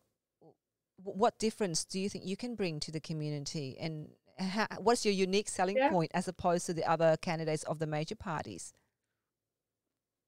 what 1.03 1.37
difference 1.39 1.85
do 1.85 1.99
you 1.99 2.09
think 2.09 2.25
you 2.25 2.37
can 2.37 2.55
bring 2.55 2.79
to 2.81 2.91
the 2.91 2.99
community, 2.99 3.77
and 3.79 4.09
how, 4.39 4.67
what's 4.79 5.05
your 5.05 5.13
unique 5.13 5.49
selling 5.49 5.77
yeah. 5.77 5.89
point 5.89 6.11
as 6.13 6.27
opposed 6.27 6.65
to 6.65 6.73
the 6.73 6.89
other 6.89 7.15
candidates 7.21 7.63
of 7.63 7.79
the 7.79 7.87
major 7.87 8.15
parties? 8.15 8.73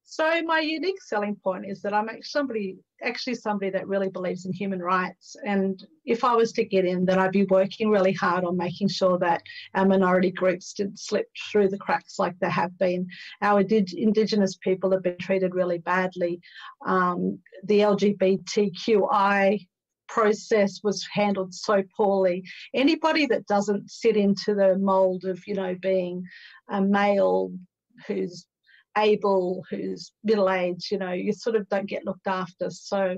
So 0.10 0.42
my 0.44 0.62
unique 0.62 1.02
selling 1.02 1.36
point 1.36 1.66
is 1.68 1.82
that 1.82 1.94
I'm 1.94 2.08
actually 2.08 2.22
somebody, 2.22 2.78
actually 3.04 3.36
somebody 3.36 3.70
that 3.72 3.90
really 3.90 4.08
believes 4.08 4.46
in 4.46 4.54
human 4.54 4.80
rights. 4.80 5.36
And 5.46 5.86
if 6.06 6.24
I 6.24 6.34
was 6.34 6.54
to 6.54 6.64
get 6.64 6.86
in, 6.86 7.04
then 7.04 7.20
I'd 7.20 7.34
be 7.34 7.44
working 7.44 7.90
really 7.90 8.14
hard 8.14 8.46
on 8.46 8.56
making 8.56 8.88
sure 8.88 9.20
that 9.20 9.44
our 9.76 9.86
minority 9.86 10.32
groups 10.32 10.72
didn't 10.72 10.98
slip 10.98 11.28
through 11.52 11.68
the 11.68 11.78
cracks 11.78 12.20
like 12.20 12.40
they 12.40 12.50
have 12.50 12.76
been. 12.78 13.06
Our 13.42 13.60
Indigenous 13.60 14.56
people 14.56 14.92
have 14.92 15.04
been 15.04 15.18
treated 15.18 15.54
really 15.54 15.80
badly. 15.80 16.40
Um, 16.86 17.40
the 17.66 17.82
LGBTQI 17.82 19.68
process 20.08 20.80
was 20.86 21.06
handled 21.12 21.54
so 21.54 21.84
poorly. 21.98 22.46
Anybody 22.74 23.26
that 23.26 23.46
doesn't 23.48 23.92
sit 23.92 24.16
into 24.16 24.56
the 24.56 24.78
mold 24.78 25.26
of, 25.26 25.46
you 25.46 25.56
know, 25.56 25.76
being 25.82 26.24
a 26.70 26.82
male 26.82 27.52
who's 28.08 28.48
able, 28.98 29.64
who's 29.70 30.12
middle 30.24 30.50
aged, 30.50 30.92
you 30.92 30.98
know, 30.98 31.12
you 31.12 31.34
sort 31.34 31.56
of 31.56 31.70
don't 31.70 31.88
get 31.88 32.06
looked 32.06 32.28
after. 32.28 32.70
So, 32.70 33.18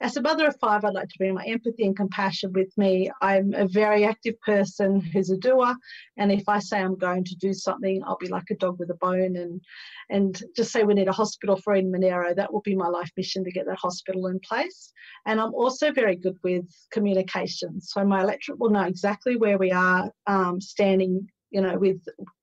as 0.00 0.16
a 0.16 0.22
mother 0.22 0.46
of 0.46 0.56
five, 0.60 0.84
I'd 0.84 0.92
like 0.92 1.08
to 1.08 1.18
bring 1.18 1.34
my 1.34 1.44
empathy 1.44 1.84
and 1.86 1.96
compassion 1.96 2.52
with 2.52 2.76
me. 2.76 3.10
I'm 3.22 3.54
a 3.54 3.66
very 3.66 4.04
active 4.04 4.38
person 4.40 5.00
who's 5.00 5.30
a 5.30 5.36
doer, 5.36 5.74
and 6.16 6.32
if 6.32 6.48
I 6.48 6.58
say 6.58 6.80
I'm 6.80 6.96
going 6.96 7.24
to 7.24 7.36
do 7.36 7.52
something, 7.52 8.02
I'll 8.04 8.18
be 8.18 8.28
like 8.28 8.50
a 8.50 8.56
dog 8.56 8.78
with 8.78 8.90
a 8.90 8.94
bone 8.94 9.36
and 9.36 9.60
and 10.10 10.42
just 10.56 10.72
say 10.72 10.82
we 10.82 10.94
need 10.94 11.08
a 11.08 11.12
hospital 11.12 11.56
for 11.56 11.74
Eden 11.74 11.92
Monaro. 11.92 12.34
That 12.34 12.52
will 12.52 12.60
be 12.60 12.74
my 12.74 12.88
life 12.88 13.10
mission 13.16 13.44
to 13.44 13.52
get 13.52 13.66
that 13.66 13.78
hospital 13.78 14.26
in 14.26 14.40
place. 14.40 14.92
And 15.26 15.40
I'm 15.40 15.54
also 15.54 15.92
very 15.92 16.16
good 16.16 16.38
with 16.42 16.66
communication, 16.90 17.80
so 17.80 18.04
my 18.04 18.20
electorate 18.22 18.58
will 18.58 18.70
know 18.70 18.82
exactly 18.82 19.36
where 19.36 19.58
we 19.58 19.70
are 19.70 20.10
um, 20.26 20.60
standing 20.60 21.28
you 21.54 21.60
know, 21.60 21.78
with 21.78 22.00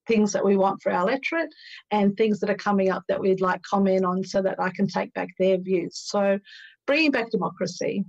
things 0.08 0.32
that 0.32 0.42
we 0.42 0.56
want 0.56 0.82
for 0.82 0.90
our 0.90 1.02
electorate 1.02 1.50
and 1.90 2.16
things 2.16 2.40
that 2.40 2.48
are 2.48 2.54
coming 2.54 2.90
up 2.90 3.04
that 3.08 3.20
we'd 3.20 3.42
like 3.42 3.60
comment 3.62 4.06
on 4.06 4.24
so 4.24 4.40
that 4.40 4.58
I 4.58 4.70
can 4.70 4.88
take 4.88 5.12
back 5.12 5.28
their 5.38 5.58
views. 5.58 5.98
So 5.98 6.38
bringing 6.86 7.10
back 7.10 7.30
democracy. 7.30 8.06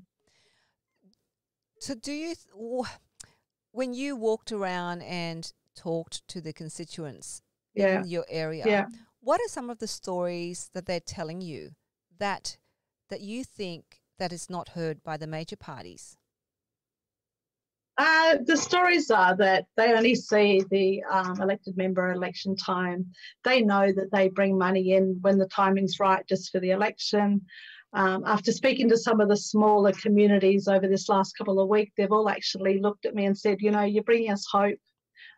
So, 1.81 1.93
do 1.93 2.13
you, 2.13 2.35
th- 2.35 2.87
when 3.73 3.93
you 3.93 4.15
walked 4.15 4.53
around 4.53 5.01
and 5.01 5.51
talked 5.75 6.25
to 6.29 6.39
the 6.39 6.53
constituents 6.53 7.41
yeah. 7.75 7.99
in 7.99 8.07
your 8.07 8.25
area, 8.29 8.63
yeah. 8.65 8.85
what 9.19 9.41
are 9.41 9.49
some 9.49 9.69
of 9.69 9.79
the 9.79 9.87
stories 9.87 10.69
that 10.73 10.85
they're 10.85 11.01
telling 11.01 11.41
you 11.41 11.71
that 12.17 12.57
that 13.09 13.19
you 13.19 13.43
think 13.43 13.99
that 14.17 14.31
is 14.31 14.49
not 14.49 14.69
heard 14.69 15.03
by 15.03 15.17
the 15.17 15.27
major 15.27 15.57
parties? 15.57 16.17
Uh, 17.97 18.37
the 18.45 18.57
stories 18.57 19.11
are 19.11 19.35
that 19.37 19.65
they 19.77 19.93
only 19.93 20.15
see 20.15 20.63
the 20.71 21.03
um, 21.03 21.39
elected 21.39 21.77
member 21.77 22.11
election 22.11 22.55
time. 22.55 23.05
They 23.43 23.61
know 23.61 23.91
that 23.91 24.11
they 24.11 24.29
bring 24.29 24.57
money 24.57 24.93
in 24.93 25.19
when 25.21 25.37
the 25.37 25.47
timing's 25.47 25.99
right 25.99 26.25
just 26.27 26.51
for 26.51 26.59
the 26.59 26.71
election. 26.71 27.41
Um, 27.93 28.23
after 28.25 28.51
speaking 28.51 28.89
to 28.89 28.97
some 28.97 29.21
of 29.21 29.29
the 29.29 29.37
smaller 29.37 29.91
communities 29.91 30.67
over 30.67 30.87
this 30.87 31.07
last 31.07 31.37
couple 31.37 31.59
of 31.59 31.69
weeks, 31.69 31.93
they've 31.95 32.11
all 32.11 32.29
actually 32.29 32.79
looked 32.79 33.05
at 33.05 33.13
me 33.13 33.25
and 33.25 33.37
said, 33.37 33.61
you 33.61 33.69
know, 33.69 33.83
you're 33.83 34.03
bringing 34.03 34.31
us 34.31 34.47
hope 34.51 34.79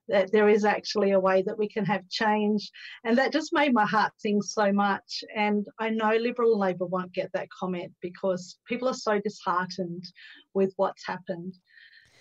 that 0.07 0.31
there 0.31 0.47
is 0.47 0.63
actually 0.63 1.11
a 1.11 1.19
way 1.19 1.41
that 1.41 1.57
we 1.57 1.67
can 1.67 1.83
have 1.83 2.07
change. 2.09 2.71
And 3.03 3.17
that 3.17 3.33
just 3.33 3.51
made 3.51 3.73
my 3.73 3.85
heart 3.85 4.13
sing 4.17 4.41
so 4.41 4.71
much. 4.71 5.23
And 5.35 5.65
I 5.79 5.89
know 5.89 6.15
Liberal 6.15 6.57
Labor 6.57 6.85
won't 6.85 7.11
get 7.11 7.31
that 7.33 7.49
comment 7.49 7.91
because 8.01 8.57
people 8.67 8.87
are 8.87 8.93
so 8.93 9.19
disheartened 9.19 10.05
with 10.53 10.73
what's 10.77 11.05
happened. 11.05 11.55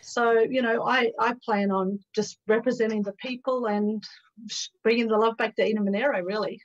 So, 0.05 0.41
you 0.41 0.63
know, 0.63 0.85
I, 0.85 1.11
I 1.19 1.35
plan 1.45 1.71
on 1.71 1.99
just 2.15 2.39
representing 2.47 3.03
the 3.03 3.13
people 3.15 3.67
and 3.67 4.03
bringing 4.83 5.09
the 5.09 5.17
love 5.17 5.37
back 5.37 5.57
to 5.57 5.67
Eden 5.67 5.85
Monaro, 5.85 6.23
really. 6.23 6.61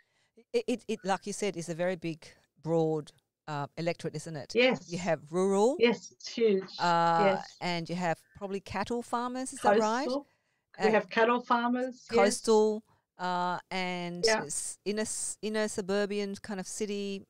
It, 0.53 0.63
it, 0.67 0.83
it, 0.87 0.99
like 1.03 1.25
you 1.25 1.33
said, 1.33 1.55
is 1.57 1.69
a 1.69 1.75
very 1.75 1.95
big, 1.95 2.25
broad 2.63 3.11
uh, 3.47 3.67
electorate, 3.77 4.15
isn't 4.15 4.35
it? 4.35 4.51
Yes. 4.53 4.91
You 4.91 4.97
have 4.99 5.21
rural. 5.31 5.77
Yes, 5.79 6.11
it's 6.11 6.29
huge. 6.33 6.63
Uh, 6.79 7.17
yes. 7.19 7.57
And 7.61 7.89
you 7.89 7.95
have 7.95 8.17
probably 8.37 8.59
cattle 8.59 9.01
farmers, 9.01 9.53
is 9.53 9.59
Coastal. 9.59 9.77
that 9.77 10.83
right? 10.83 10.87
We 10.87 10.91
have 10.93 11.09
cattle 11.09 11.41
farmers. 11.41 12.05
Coastal 12.09 12.83
uh, 13.17 13.59
and 13.71 14.25
Yeah. 14.25 14.45
inner, 14.85 15.05
inner 15.41 15.67
suburban 15.67 16.35
kind 16.41 16.59
of 16.59 16.67
city, 16.67 17.25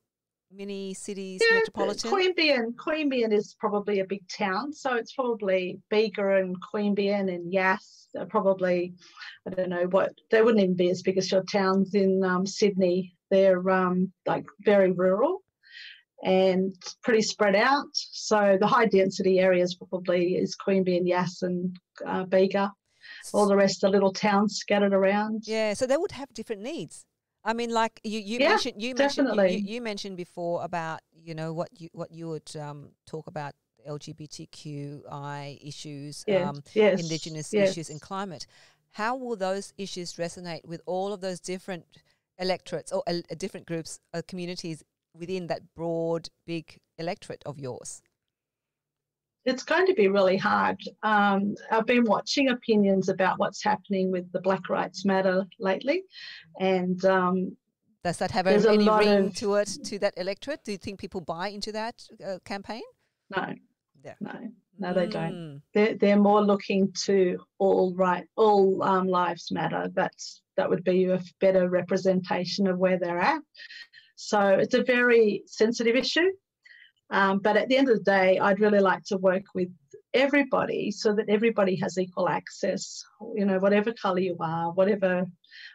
mini 0.51 0.93
cities, 0.93 1.41
Yeah, 1.43 1.57
metropolitan. 1.57 2.11
Queanbeyan, 2.11 2.75
Queanbeyan 2.75 3.33
is 3.33 3.55
probably 3.59 3.99
a 3.99 4.05
big 4.05 4.27
town, 4.27 4.73
so 4.73 4.95
it's 4.95 5.13
probably 5.13 5.79
Bega 5.89 6.37
and 6.37 6.55
Queanbeyan 6.61 7.33
and 7.33 7.51
Yass 7.51 8.07
are 8.17 8.25
probably, 8.25 8.93
I 9.47 9.51
don't 9.51 9.69
know 9.69 9.87
what, 9.87 10.11
they 10.31 10.41
wouldn't 10.41 10.63
even 10.63 10.75
be 10.75 10.89
as 10.89 11.01
big 11.01 11.17
as 11.17 11.31
your 11.31 11.43
towns 11.43 11.93
in 11.93 12.23
um, 12.23 12.45
Sydney. 12.45 13.15
They're 13.29 13.69
um, 13.69 14.11
like 14.25 14.45
very 14.61 14.91
rural 14.91 15.43
and 16.23 16.73
pretty 17.03 17.21
spread 17.21 17.55
out. 17.55 17.87
So 17.93 18.57
the 18.59 18.67
high 18.67 18.87
density 18.87 19.39
areas 19.39 19.75
probably 19.75 20.35
is 20.35 20.57
Queanbeyan, 20.57 21.07
Yass 21.07 21.43
and 21.43 21.77
uh, 22.05 22.23
Bega. 22.23 22.73
All 23.33 23.47
the 23.47 23.55
rest 23.55 23.83
are 23.83 23.89
little 23.89 24.13
towns 24.13 24.57
scattered 24.57 24.93
around. 24.93 25.43
Yeah, 25.45 25.73
so 25.73 25.85
they 25.85 25.97
would 25.97 26.11
have 26.11 26.33
different 26.33 26.61
needs. 26.61 27.05
I 27.43 27.53
mean, 27.53 27.69
like 27.71 27.99
you, 28.03 28.19
you 28.19 28.39
Yeah, 28.39 28.49
mentioned, 28.49 28.81
you 28.81 28.95
mentioned, 28.95 29.29
you, 29.31 29.41
you, 29.41 29.59
you 29.63 29.81
mentioned 29.81 30.17
before 30.17 30.63
about 30.63 30.99
you 31.13 31.33
know 31.33 31.53
what 31.53 31.69
you 31.79 31.89
what 31.93 32.11
you 32.11 32.27
would 32.29 32.55
um, 32.57 32.89
talk 33.05 33.27
about 33.27 33.53
LGBTQI 33.87 35.59
issues, 35.63 36.25
Yes, 36.27 36.49
um, 36.49 36.63
yes, 36.73 36.99
indigenous 36.99 37.53
yes. 37.53 37.75
issues, 37.75 37.89
and 37.89 38.01
climate. 38.01 38.45
How 38.91 39.15
will 39.15 39.35
those 39.35 39.73
issues 39.77 40.13
resonate 40.15 40.65
with 40.65 40.81
all 40.85 41.13
of 41.13 41.21
those 41.21 41.39
different 41.39 41.85
electorates 42.37 42.91
or 42.91 43.03
uh, 43.07 43.21
different 43.37 43.67
groups, 43.67 43.99
uh, 44.13 44.21
communities 44.27 44.83
within 45.13 45.47
that 45.47 45.61
broad, 45.75 46.29
big 46.45 46.79
electorate 46.97 47.43
of 47.45 47.57
yours? 47.59 48.01
It's 49.49 49.63
going 49.63 49.85
to 49.87 49.93
be 49.93 50.07
really 50.07 50.37
hard. 50.37 50.77
Um, 51.03 51.55
I've 51.71 51.85
been 51.85 52.05
watching 52.05 52.49
opinions 52.49 53.09
about 53.09 53.39
what's 53.39 53.63
happening 53.63 54.11
with 54.11 54.31
the 54.31 54.41
Black 54.41 54.69
Rights 54.69 55.05
Matter 55.05 55.45
lately, 55.59 56.03
and 56.59 57.03
um, 57.05 57.57
Does 58.03 58.17
that 58.17 58.31
have 58.31 58.47
any 58.47 58.87
ring 58.87 59.27
of- 59.27 59.35
to 59.35 59.55
it 59.55 59.69
to 59.85 59.99
that 59.99 60.13
electorate? 60.17 60.63
Do 60.63 60.71
you 60.71 60.77
think 60.77 60.99
people 60.99 61.21
buy 61.21 61.49
into 61.49 61.71
that 61.73 62.03
uh, 62.25 62.39
campaign? 62.45 62.83
no, 63.35 63.53
Yeah. 64.03 64.15
no, 64.21 64.33
no, 64.79 64.93
they 64.93 65.07
don't. 65.07 65.33
Mm. 65.33 65.61
They're, 65.73 65.95
they're 65.95 66.19
more 66.19 66.41
looking 66.41 66.91
to 67.05 67.37
all 67.57 67.93
right, 67.95 68.25
all 68.37 68.81
um, 68.83 69.07
lives 69.07 69.51
matter. 69.51 69.89
That's 69.93 70.41
that 70.57 70.69
would 70.69 70.83
be 70.83 71.05
a 71.05 71.21
better 71.39 71.69
representation 71.69 72.67
of 72.67 72.77
where 72.79 72.97
they're 72.99 73.19
at. 73.19 73.41
So 74.15 74.39
it's 74.49 74.73
a 74.73 74.83
very 74.83 75.43
sensitive 75.45 75.95
issue. 75.95 76.29
Um, 77.11 77.39
but 77.39 77.57
at 77.57 77.67
the 77.69 77.77
end 77.77 77.89
of 77.89 77.97
the 77.97 78.03
day, 78.03 78.37
I'd 78.39 78.59
really 78.59 78.79
like 78.79 79.03
to 79.05 79.17
work 79.17 79.43
with 79.55 79.69
everybody 80.13 80.91
so 80.91 81.13
that 81.15 81.29
everybody 81.29 81.75
has 81.77 81.97
equal 81.97 82.29
access. 82.29 83.03
You 83.35 83.45
know, 83.45 83.59
whatever 83.59 83.93
colour 83.93 84.19
you 84.19 84.37
are, 84.39 84.71
whatever 84.71 85.25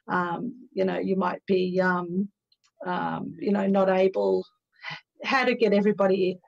um, 0.09 0.69
you 0.73 0.85
know, 0.85 0.99
you 0.99 1.17
might 1.17 1.45
be, 1.47 1.81
um, 1.81 2.29
um, 2.87 3.35
you 3.38 3.53
know, 3.53 3.67
not 3.67 3.88
able. 3.88 4.45
How 5.25 5.45
to 5.45 5.55
get 5.55 5.73
everybody 5.73 6.38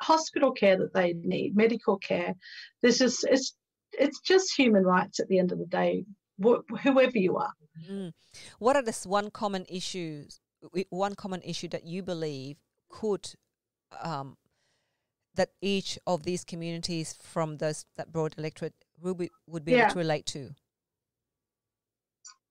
hospital 0.00 0.52
care 0.52 0.76
that 0.76 0.92
they 0.94 1.12
need, 1.12 1.56
medical 1.56 1.98
care. 1.98 2.34
This 2.82 3.00
is 3.00 3.24
it's 3.30 3.54
it's 3.92 4.20
just 4.20 4.56
human 4.56 4.84
rights 4.84 5.20
at 5.20 5.28
the 5.28 5.38
end 5.38 5.52
of 5.52 5.58
the 5.58 5.66
day, 5.66 6.04
wh- 6.44 6.66
whoever 6.82 7.18
you 7.18 7.36
are. 7.36 7.52
Mm. 7.88 8.12
What 8.58 8.76
are 8.76 8.82
the 8.82 8.98
one 9.04 9.30
common 9.30 9.64
issues? 9.68 10.40
One 10.90 11.14
common 11.14 11.42
issue 11.42 11.68
that 11.68 11.86
you 11.86 12.02
believe 12.02 12.56
could 12.88 13.28
um, 14.00 14.36
that 15.34 15.50
each 15.60 15.98
of 16.06 16.22
these 16.22 16.44
communities 16.44 17.14
from 17.20 17.58
those 17.58 17.84
that 17.96 18.12
broad 18.12 18.34
electorate 18.38 18.74
would 19.02 19.18
be, 19.18 19.30
would 19.46 19.64
be 19.64 19.72
Yeah. 19.72 19.82
able 19.84 19.92
to 19.92 19.98
relate 19.98 20.26
to. 20.26 20.54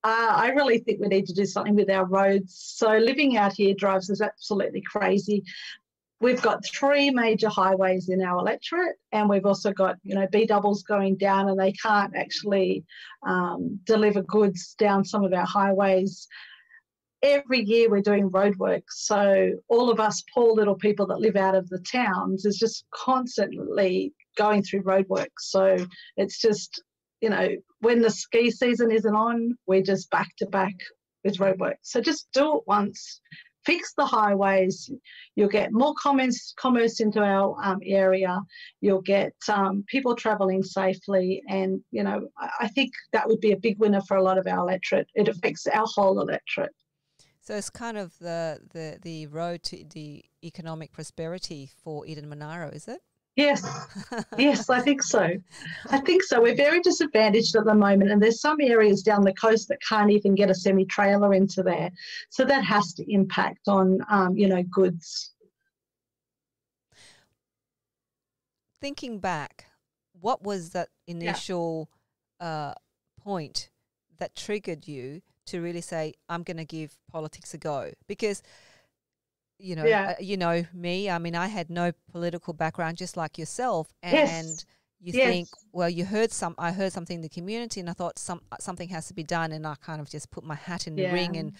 Uh, 0.03 0.33
I 0.35 0.49
really 0.49 0.77
think 0.79 0.99
we 1.01 1.07
need 1.07 1.25
to 1.25 1.33
do 1.33 1.45
something 1.45 1.75
with 1.75 1.89
our 1.89 2.05
roads. 2.05 2.55
So 2.55 2.95
living 2.97 3.37
out 3.37 3.53
here 3.53 3.73
drives 3.73 4.11
us 4.11 4.21
absolutely 4.21 4.81
crazy. 4.81 5.43
We've 6.21 6.41
got 6.41 6.63
three 6.63 7.09
major 7.09 7.49
highways 7.49 8.09
in 8.09 8.21
our 8.21 8.37
electorate, 8.39 8.97
and 9.11 9.27
we've 9.27 9.45
also 9.45 9.73
got 9.73 9.97
you 10.03 10.15
know 10.15 10.27
B 10.31 10.45
doubles 10.45 10.83
going 10.83 11.17
down, 11.17 11.49
and 11.49 11.59
they 11.59 11.71
can't 11.71 12.15
actually 12.15 12.85
um, 13.25 13.79
deliver 13.83 14.21
goods 14.21 14.75
down 14.75 15.03
some 15.03 15.25
of 15.25 15.33
our 15.33 15.45
highways. 15.45 16.27
Every 17.25 17.63
year 17.63 17.89
we're 17.89 18.01
doing 18.01 18.29
roadworks, 18.29 18.97
so 18.97 19.53
all 19.67 19.89
of 19.89 19.99
us 19.99 20.23
poor 20.31 20.53
little 20.53 20.75
people 20.75 21.07
that 21.07 21.19
live 21.19 21.35
out 21.35 21.55
of 21.55 21.67
the 21.69 21.79
towns 21.79 22.45
is 22.45 22.55
just 22.55 22.85
constantly 22.93 24.13
going 24.37 24.61
through 24.61 24.83
roadworks. 24.83 25.39
So 25.39 25.75
it's 26.17 26.39
just 26.39 26.83
you 27.21 27.31
know 27.31 27.49
when 27.79 28.03
the 28.03 28.11
ski 28.11 28.51
season 28.51 28.91
isn't 28.91 29.15
on, 29.15 29.57
we're 29.65 29.81
just 29.81 30.11
back 30.11 30.27
to 30.37 30.45
back 30.45 30.75
with 31.23 31.37
roadworks. 31.37 31.81
So 31.81 31.99
just 31.99 32.27
do 32.31 32.57
it 32.57 32.63
once, 32.67 33.21
fix 33.65 33.95
the 33.97 34.05
highways. 34.05 34.91
You'll 35.35 35.49
get 35.49 35.73
more 35.73 35.95
commerce, 35.99 36.53
commerce 36.57 36.99
into 36.99 37.21
our 37.21 37.55
um, 37.63 37.79
area. 37.83 38.39
You'll 38.81 39.01
get 39.01 39.33
um, 39.49 39.83
people 39.87 40.15
travelling 40.15 40.61
safely, 40.61 41.41
and 41.49 41.81
you 41.89 42.03
know 42.03 42.27
I 42.59 42.67
think 42.67 42.91
that 43.13 43.27
would 43.27 43.41
be 43.41 43.53
a 43.53 43.57
big 43.57 43.79
winner 43.79 44.01
for 44.01 44.17
a 44.17 44.23
lot 44.23 44.37
of 44.37 44.45
our 44.45 44.59
electorate. 44.59 45.07
It 45.15 45.27
affects 45.27 45.65
our 45.65 45.87
whole 45.87 46.21
electorate. 46.21 46.69
So 47.45 47.53
it's 47.53 47.69
kind 47.69 47.95
of 47.95 48.17
the, 48.17 48.59
the, 48.73 48.97
the 49.03 49.27
road 49.27 49.61
to 49.63 49.85
the 49.93 50.25
economic 50.43 50.91
prosperity 50.91 51.69
for 51.83 52.03
Eden 52.07 52.27
Monaro, 52.27 52.69
is 52.69 52.87
it? 52.87 53.01
Yes, 53.35 53.63
yes, 54.37 54.67
I 54.67 54.79
think 54.79 55.03
so. 55.03 55.29
I 55.91 55.99
think 55.99 56.23
so. 56.23 56.41
We're 56.41 56.55
very 56.55 56.79
disadvantaged 56.79 57.55
at 57.55 57.65
the 57.65 57.75
moment, 57.75 58.09
and 58.09 58.19
there's 58.19 58.41
some 58.41 58.57
areas 58.61 59.03
down 59.03 59.21
the 59.21 59.33
coast 59.33 59.67
that 59.67 59.77
can't 59.87 60.09
even 60.09 60.33
get 60.33 60.49
a 60.49 60.55
semi 60.55 60.85
trailer 60.85 61.35
into 61.35 61.61
there. 61.61 61.91
So 62.29 62.45
that 62.45 62.63
has 62.63 62.93
to 62.93 63.13
impact 63.13 63.67
on, 63.67 63.99
um, 64.09 64.35
you 64.35 64.47
know, 64.47 64.63
goods. 64.63 65.31
Thinking 68.81 69.19
back, 69.19 69.65
what 70.19 70.41
was 70.41 70.71
that 70.71 70.89
initial 71.05 71.91
uh, 72.39 72.73
point 73.21 73.69
that 74.17 74.35
triggered 74.35 74.87
you 74.87 75.21
to 75.47 75.61
really 75.61 75.81
say, 75.81 76.13
"I'm 76.29 76.43
going 76.43 76.57
to 76.57 76.65
give 76.65 76.97
politics 77.11 77.53
a 77.53 77.57
go"? 77.57 77.91
Because 78.07 78.41
you 79.57 79.75
know, 79.75 79.85
Yeah. 79.87 80.07
uh, 80.09 80.21
you 80.21 80.37
know 80.37 80.65
me. 80.73 81.09
I 81.09 81.17
mean, 81.17 81.35
I 81.35 81.47
had 81.47 81.69
no 81.69 81.91
political 82.11 82.53
background, 82.53 82.97
just 82.97 83.15
like 83.15 83.37
yourself, 83.37 83.93
and 84.03 84.25
Yes. 84.27 84.65
you 84.99 85.13
Yes. 85.13 85.27
think, 85.27 85.49
well, 85.71 85.89
you 85.89 86.03
heard 86.05 86.31
some. 86.31 86.55
I 86.57 86.71
heard 86.73 86.91
something 86.91 87.15
in 87.17 87.21
the 87.21 87.29
community, 87.29 87.79
and 87.79 87.89
I 87.89 87.93
thought 87.93 88.19
some 88.19 88.41
uh, 88.51 88.57
something 88.59 88.89
has 88.89 89.07
to 89.07 89.13
be 89.13 89.23
done, 89.23 89.51
and 89.53 89.65
I 89.65 89.75
kind 89.75 90.01
of 90.01 90.09
just 90.09 90.29
put 90.29 90.43
my 90.43 90.55
hat 90.55 90.87
in 90.87 90.95
the 90.95 91.05
ring, 91.13 91.37
and 91.37 91.53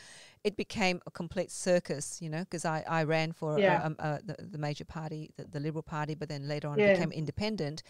it 0.43 0.57
became 0.57 0.99
a 1.05 1.11
complete 1.11 1.51
circus, 1.51 2.21
you 2.21 2.29
know, 2.29 2.39
because 2.39 2.65
I, 2.65 2.83
I 2.87 3.03
ran 3.03 3.31
for 3.31 3.59
Yeah. 3.59 3.81
uh, 3.81 3.85
um, 3.87 3.95
uh, 3.99 4.17
the, 4.25 4.35
the 4.51 4.57
major 4.57 4.85
party, 4.85 5.31
the, 5.37 5.45
the 5.45 5.59
Liberal 5.59 5.83
Party, 5.83 6.15
but 6.15 6.27
then 6.27 6.47
later 6.49 6.67
on 6.67 6.79
Yeah. 6.79 6.93
became 6.93 7.11
independent. 7.11 7.81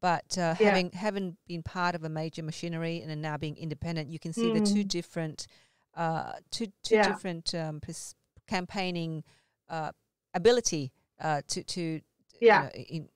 But 0.00 0.36
uh, 0.38 0.54
Yeah. 0.58 0.68
having 0.68 0.92
having 0.92 1.36
been 1.46 1.62
part 1.62 1.94
of 1.94 2.04
a 2.04 2.08
major 2.08 2.42
machinery 2.42 3.00
and 3.02 3.20
now 3.22 3.36
being 3.36 3.56
independent, 3.56 4.10
you 4.10 4.18
can 4.18 4.32
see 4.32 4.50
the 4.52 4.60
two 4.60 4.84
Mm. 4.84 4.88
different, 4.88 5.46
uh, 5.94 6.32
two 6.50 6.66
two 6.82 6.96
Yeah. 6.96 7.08
different 7.12 7.54
um, 7.54 7.80
pers- 7.80 8.14
campaigning 8.46 9.24
uh, 9.68 9.92
ability 10.34 10.92
uh, 11.20 11.42
to 11.48 11.62
to 11.64 12.00
Yeah. 12.40 12.62
you 12.74 12.80
know, 12.80 12.84
in, 12.88 13.08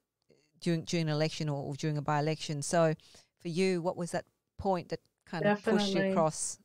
during 0.61 0.85
during 0.85 1.09
an 1.09 1.13
election 1.15 1.49
or, 1.49 1.63
or 1.63 1.75
during 1.75 1.97
a 1.97 2.03
by 2.03 2.19
election. 2.19 2.63
So 2.63 2.95
for 3.41 3.49
you, 3.49 3.81
what 3.83 3.97
was 3.97 4.11
that 4.13 4.25
point 4.59 4.89
that 4.91 5.01
kind 5.27 5.45
of 5.47 5.63
pushed 5.63 5.95
you 5.95 6.03
across? 6.11 6.59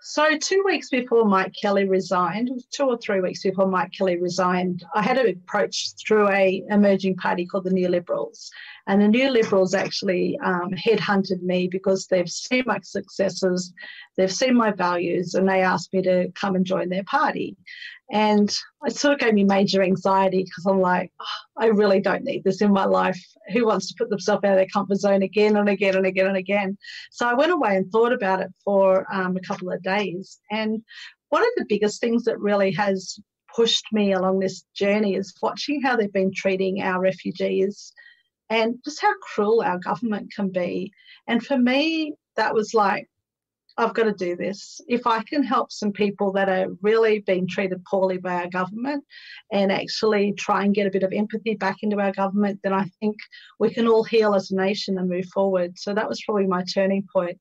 So 0.00 0.38
two 0.38 0.62
weeks 0.64 0.90
before 0.90 1.24
Mike 1.24 1.54
Kelly 1.60 1.84
resigned, 1.84 2.50
two 2.70 2.84
or 2.84 2.98
three 2.98 3.20
weeks 3.20 3.42
before 3.42 3.66
Mike 3.66 3.92
Kelly 3.92 4.16
resigned, 4.16 4.84
I 4.94 5.02
had 5.02 5.18
an 5.18 5.28
approach 5.28 5.90
through 5.96 6.28
a 6.28 6.62
emerging 6.70 7.16
party 7.16 7.44
called 7.44 7.64
the 7.64 7.72
New 7.72 7.88
Liberals, 7.88 8.48
and 8.88 9.02
the 9.02 9.08
New 9.08 9.30
Liberals 9.30 9.74
actually 9.74 10.38
um, 10.42 10.70
headhunted 10.70 11.42
me 11.42 11.68
because 11.70 12.06
they've 12.06 12.28
seen 12.28 12.62
my 12.64 12.80
successes, 12.82 13.74
they've 14.16 14.32
seen 14.32 14.56
my 14.56 14.70
values, 14.70 15.34
and 15.34 15.46
they 15.46 15.60
asked 15.60 15.92
me 15.92 16.00
to 16.02 16.32
come 16.34 16.54
and 16.54 16.64
join 16.64 16.88
their 16.88 17.04
party. 17.04 17.54
And 18.10 18.50
it 18.86 18.96
sort 18.96 19.12
of 19.12 19.20
gave 19.20 19.34
me 19.34 19.44
major 19.44 19.82
anxiety 19.82 20.42
because 20.42 20.64
I'm 20.64 20.80
like, 20.80 21.12
"Oh, 21.20 21.62
I 21.62 21.66
really 21.66 22.00
don't 22.00 22.24
need 22.24 22.44
this 22.44 22.62
in 22.62 22.72
my 22.72 22.86
life. 22.86 23.22
Who 23.52 23.66
wants 23.66 23.88
to 23.88 23.94
put 23.98 24.08
themselves 24.08 24.42
out 24.42 24.52
of 24.52 24.56
their 24.56 24.66
comfort 24.72 24.96
zone 24.96 25.22
again 25.22 25.56
and 25.58 25.68
again 25.68 25.94
and 25.94 26.06
again 26.06 26.26
and 26.26 26.38
again? 26.38 26.78
So 27.10 27.26
I 27.26 27.34
went 27.34 27.52
away 27.52 27.76
and 27.76 27.92
thought 27.92 28.14
about 28.14 28.40
it 28.40 28.48
for 28.64 29.04
um, 29.12 29.36
a 29.36 29.46
couple 29.46 29.70
of 29.70 29.82
days. 29.82 30.40
And 30.50 30.82
one 31.28 31.42
of 31.42 31.50
the 31.58 31.66
biggest 31.68 32.00
things 32.00 32.24
that 32.24 32.40
really 32.40 32.72
has 32.72 33.18
pushed 33.54 33.84
me 33.92 34.12
along 34.14 34.38
this 34.38 34.64
journey 34.74 35.14
is 35.14 35.34
watching 35.42 35.82
how 35.82 35.94
they've 35.94 36.10
been 36.10 36.32
treating 36.34 36.80
our 36.80 37.00
refugees 37.02 37.92
and 38.50 38.76
just 38.84 39.00
how 39.00 39.12
cruel 39.20 39.62
our 39.62 39.78
government 39.78 40.32
can 40.34 40.50
be. 40.50 40.92
And 41.26 41.44
for 41.44 41.58
me, 41.58 42.14
that 42.36 42.54
was 42.54 42.74
like, 42.74 43.08
I've 43.78 43.94
got 43.94 44.04
to 44.04 44.12
do 44.12 44.34
this. 44.34 44.80
If 44.88 45.06
I 45.06 45.22
can 45.22 45.44
help 45.44 45.70
some 45.70 45.92
people 45.92 46.32
that 46.32 46.48
are 46.48 46.66
really 46.82 47.20
being 47.20 47.46
treated 47.46 47.84
poorly 47.84 48.18
by 48.18 48.34
our 48.34 48.48
government 48.48 49.04
and 49.52 49.70
actually 49.70 50.32
try 50.32 50.64
and 50.64 50.74
get 50.74 50.88
a 50.88 50.90
bit 50.90 51.04
of 51.04 51.12
empathy 51.12 51.54
back 51.54 51.76
into 51.82 52.00
our 52.00 52.10
government, 52.10 52.58
then 52.64 52.72
I 52.72 52.90
think 52.98 53.16
we 53.60 53.72
can 53.72 53.86
all 53.86 54.02
heal 54.02 54.34
as 54.34 54.50
a 54.50 54.56
nation 54.56 54.98
and 54.98 55.08
move 55.08 55.26
forward. 55.26 55.78
So 55.78 55.94
that 55.94 56.08
was 56.08 56.20
probably 56.24 56.48
my 56.48 56.64
turning 56.64 57.06
point. 57.12 57.38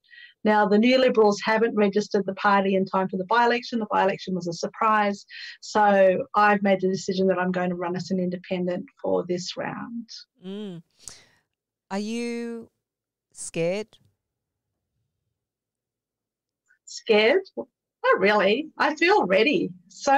Now, 0.47 0.65
the 0.65 0.77
New 0.77 0.97
Liberals 0.97 1.41
haven't 1.43 1.75
registered 1.75 2.25
the 2.25 2.33
party 2.35 2.75
in 2.75 2.85
time 2.85 3.09
for 3.09 3.17
the 3.17 3.25
by 3.25 3.43
election. 3.43 3.79
The 3.79 3.85
by 3.91 4.03
election 4.03 4.33
was 4.33 4.47
a 4.47 4.53
surprise. 4.53 5.25
So 5.59 6.25
I've 6.35 6.63
made 6.63 6.79
the 6.79 6.87
decision 6.87 7.27
that 7.27 7.37
I'm 7.37 7.51
going 7.51 7.69
to 7.69 7.75
run 7.75 7.97
as 7.97 8.11
an 8.11 8.19
independent 8.21 8.85
for 9.03 9.25
this 9.27 9.57
round. 9.57 10.09
Mm. 10.45 10.83
Are 11.91 11.99
you 11.99 12.69
scared? 13.33 13.89
Scared? 16.85 17.43
Not 17.57 18.19
really. 18.19 18.69
I 18.77 18.95
feel 18.95 19.25
ready. 19.25 19.69
So 19.89 20.13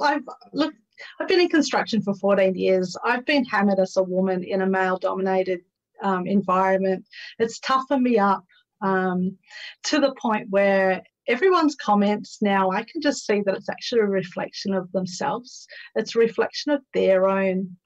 I've 0.00 0.22
look. 0.54 0.72
I've 1.20 1.28
been 1.28 1.40
in 1.40 1.50
construction 1.50 2.00
for 2.00 2.14
14 2.14 2.54
years. 2.54 2.96
I've 3.04 3.26
been 3.26 3.44
hammered 3.44 3.78
as 3.78 3.98
a 3.98 4.02
woman 4.02 4.42
in 4.42 4.62
a 4.62 4.66
male-dominated 4.66 5.60
um, 6.02 6.26
environment. 6.26 7.04
It's 7.38 7.58
toughened 7.58 8.02
me 8.02 8.18
up 8.18 8.44
um, 8.82 9.36
to 9.84 9.98
the 10.00 10.14
point 10.20 10.48
where 10.50 11.02
everyone's 11.28 11.76
comments 11.76 12.38
now, 12.40 12.70
I 12.70 12.82
can 12.82 13.00
just 13.00 13.26
see 13.26 13.42
that 13.44 13.54
it's 13.54 13.68
actually 13.68 14.00
a 14.00 14.06
reflection 14.06 14.74
of 14.74 14.90
themselves. 14.92 15.66
It's 15.94 16.16
a 16.16 16.18
reflection 16.18 16.72
of 16.72 16.82
their 16.94 17.28
own 17.28 17.76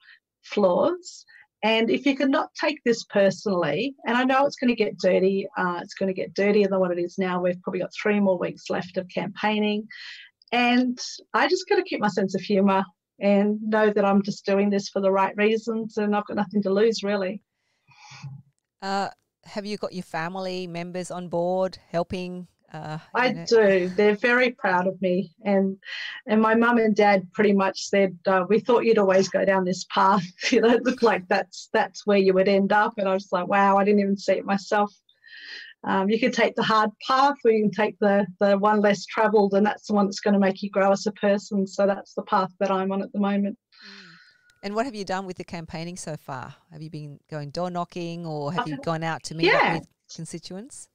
flaws. 0.43 1.25
And 1.63 1.89
if 1.89 2.05
you 2.05 2.15
cannot 2.15 2.49
take 2.59 2.79
this 2.83 3.03
personally, 3.05 3.95
and 4.05 4.15
I 4.15 4.23
know 4.23 4.45
it's 4.45 4.55
going 4.55 4.69
to 4.69 4.75
get 4.75 4.99
dirty, 4.99 5.47
uh, 5.57 5.79
it's 5.81 5.95
going 5.95 6.07
to 6.07 6.13
get 6.13 6.33
dirtier 6.33 6.67
than 6.67 6.79
what 6.79 6.91
it 6.91 6.99
is 6.99 7.17
now. 7.17 7.41
We've 7.41 7.61
probably 7.61 7.79
got 7.79 7.91
three 7.99 8.19
more 8.19 8.37
weeks 8.37 8.69
left 8.69 8.97
of 8.97 9.07
campaigning. 9.09 9.87
And 10.51 10.99
I 11.33 11.47
just 11.47 11.67
got 11.67 11.77
to 11.77 11.83
keep 11.83 11.99
my 11.99 12.07
sense 12.07 12.35
of 12.35 12.41
humour 12.41 12.83
and 13.19 13.59
know 13.61 13.89
that 13.89 14.05
I'm 14.05 14.21
just 14.21 14.45
doing 14.45 14.69
this 14.69 14.89
for 14.89 15.01
the 15.01 15.11
right 15.11 15.35
reasons 15.37 15.97
and 15.97 16.15
I've 16.15 16.25
got 16.25 16.35
nothing 16.35 16.61
to 16.63 16.73
lose, 16.73 17.03
really. 17.03 17.41
Uh, 18.81 19.09
have 19.45 19.65
you 19.65 19.77
got 19.77 19.93
your 19.93 20.03
family 20.03 20.67
members 20.67 21.11
on 21.11 21.27
board 21.27 21.77
helping? 21.89 22.47
Uh, 22.73 22.97
I 23.13 23.31
know- 23.31 23.45
do. 23.45 23.89
They're 23.89 24.15
very 24.15 24.51
proud 24.51 24.87
of 24.87 25.01
me, 25.01 25.31
and 25.43 25.77
and 26.27 26.41
my 26.41 26.55
mum 26.55 26.77
and 26.77 26.95
dad 26.95 27.31
pretty 27.31 27.53
much 27.53 27.85
said, 27.87 28.17
uh, 28.25 28.43
"We 28.49 28.59
thought 28.59 28.85
you'd 28.85 28.97
always 28.97 29.29
go 29.29 29.45
down 29.45 29.63
this 29.63 29.85
path. 29.85 30.25
You 30.51 30.61
know, 30.61 30.69
it 30.71 30.83
looked 30.83 31.03
like 31.03 31.27
that's 31.27 31.69
that's 31.73 32.05
where 32.05 32.17
you 32.17 32.33
would 32.33 32.47
end 32.47 32.71
up." 32.71 32.95
And 32.97 33.07
I 33.07 33.13
was 33.13 33.29
like, 33.31 33.47
"Wow, 33.47 33.77
I 33.77 33.85
didn't 33.85 34.01
even 34.01 34.17
see 34.17 34.33
it 34.33 34.45
myself." 34.45 34.91
Um, 35.85 36.09
you 36.09 36.19
can 36.19 36.31
take 36.31 36.55
the 36.55 36.63
hard 36.63 36.89
path, 37.07 37.35
or 37.45 37.51
you 37.51 37.63
can 37.63 37.71
take 37.71 37.97
the 37.99 38.25
the 38.39 38.57
one 38.57 38.81
less 38.81 39.05
travelled, 39.05 39.53
and 39.53 39.65
that's 39.65 39.87
the 39.87 39.93
one 39.93 40.07
that's 40.07 40.19
going 40.19 40.33
to 40.33 40.39
make 40.39 40.63
you 40.63 40.69
grow 40.71 40.91
as 40.91 41.05
a 41.05 41.11
person. 41.13 41.67
So 41.67 41.85
that's 41.85 42.13
the 42.15 42.23
path 42.23 42.51
that 42.59 42.71
I'm 42.71 42.91
on 42.91 43.03
at 43.03 43.13
the 43.13 43.19
moment. 43.19 43.57
And 44.65 44.73
what 44.73 44.87
have 44.87 44.95
you 44.95 45.05
done 45.05 45.27
with 45.27 45.37
the 45.37 45.43
campaigning 45.43 45.95
so 45.95 46.17
far? 46.17 46.55
Have 46.71 46.81
you 46.81 46.89
been 46.89 47.19
going 47.29 47.51
door 47.51 47.69
knocking 47.69 48.25
or 48.25 48.51
have 48.51 48.67
you 48.67 48.73
Uh, 48.73 48.83
gone 48.83 49.03
out 49.03 49.21
to 49.25 49.35
meet 49.35 49.45
yeah. 49.45 49.75
up 49.75 49.79
with 49.81 49.87
constituents? 50.13 50.89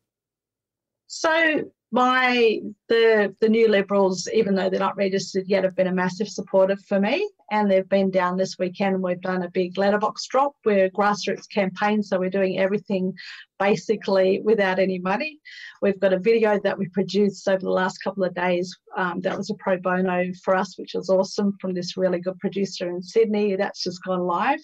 So 1.07 1.71
my 1.93 2.61
the 2.89 3.35
the 3.41 3.49
new 3.49 3.69
liberals, 3.69 4.29
even 4.33 4.55
though 4.55 4.71
they're 4.71 4.79
not 4.79 4.97
registered 4.97 5.49
yet, 5.49 5.65
have 5.65 5.75
been 5.75 5.89
a 5.89 5.93
massive 5.93 6.29
supporter 6.29 6.77
for 6.77 7.01
me, 7.01 7.29
and 7.51 7.69
they've 7.69 7.89
been 7.89 8.11
down 8.11 8.37
this 8.37 8.59
weekend. 8.59 9.03
We've 9.03 9.21
done 9.21 9.43
a 9.43 9.51
big 9.51 9.77
letterbox 9.77 10.27
drop. 10.29 10.55
We're 10.65 10.85
a 10.85 10.91
grassroots 10.91 11.49
campaign, 11.53 12.03
so 12.03 12.19
we're 12.19 12.31
doing 12.31 12.59
everything 12.59 13.15
basically 13.59 14.41
without 14.45 14.79
any 14.79 14.99
money. 14.99 15.39
We've 15.83 15.99
got 15.99 16.13
a 16.13 16.19
video 16.19 16.61
that 16.63 16.79
we 16.79 16.89
produced 16.89 17.49
over 17.49 17.61
the 17.61 17.71
last 17.71 17.99
couple 17.99 18.25
of 18.25 18.35
days. 18.35 18.77
Um, 18.97 19.21
that 19.23 19.37
was 19.37 19.51
a 19.51 19.55
pro 19.55 19.77
bono 19.79 20.33
for 20.45 20.55
us, 20.55 20.79
which 20.79 20.95
was 20.95 21.11
awesome 21.11 21.57
from 21.61 21.75
this 21.75 21.97
really 21.97 22.21
good 22.21 22.39
producer 22.39 22.89
in 22.89 23.03
Sydney. 23.03 23.57
That's 23.57 23.83
just 23.83 24.03
gone 24.05 24.21
live. 24.21 24.61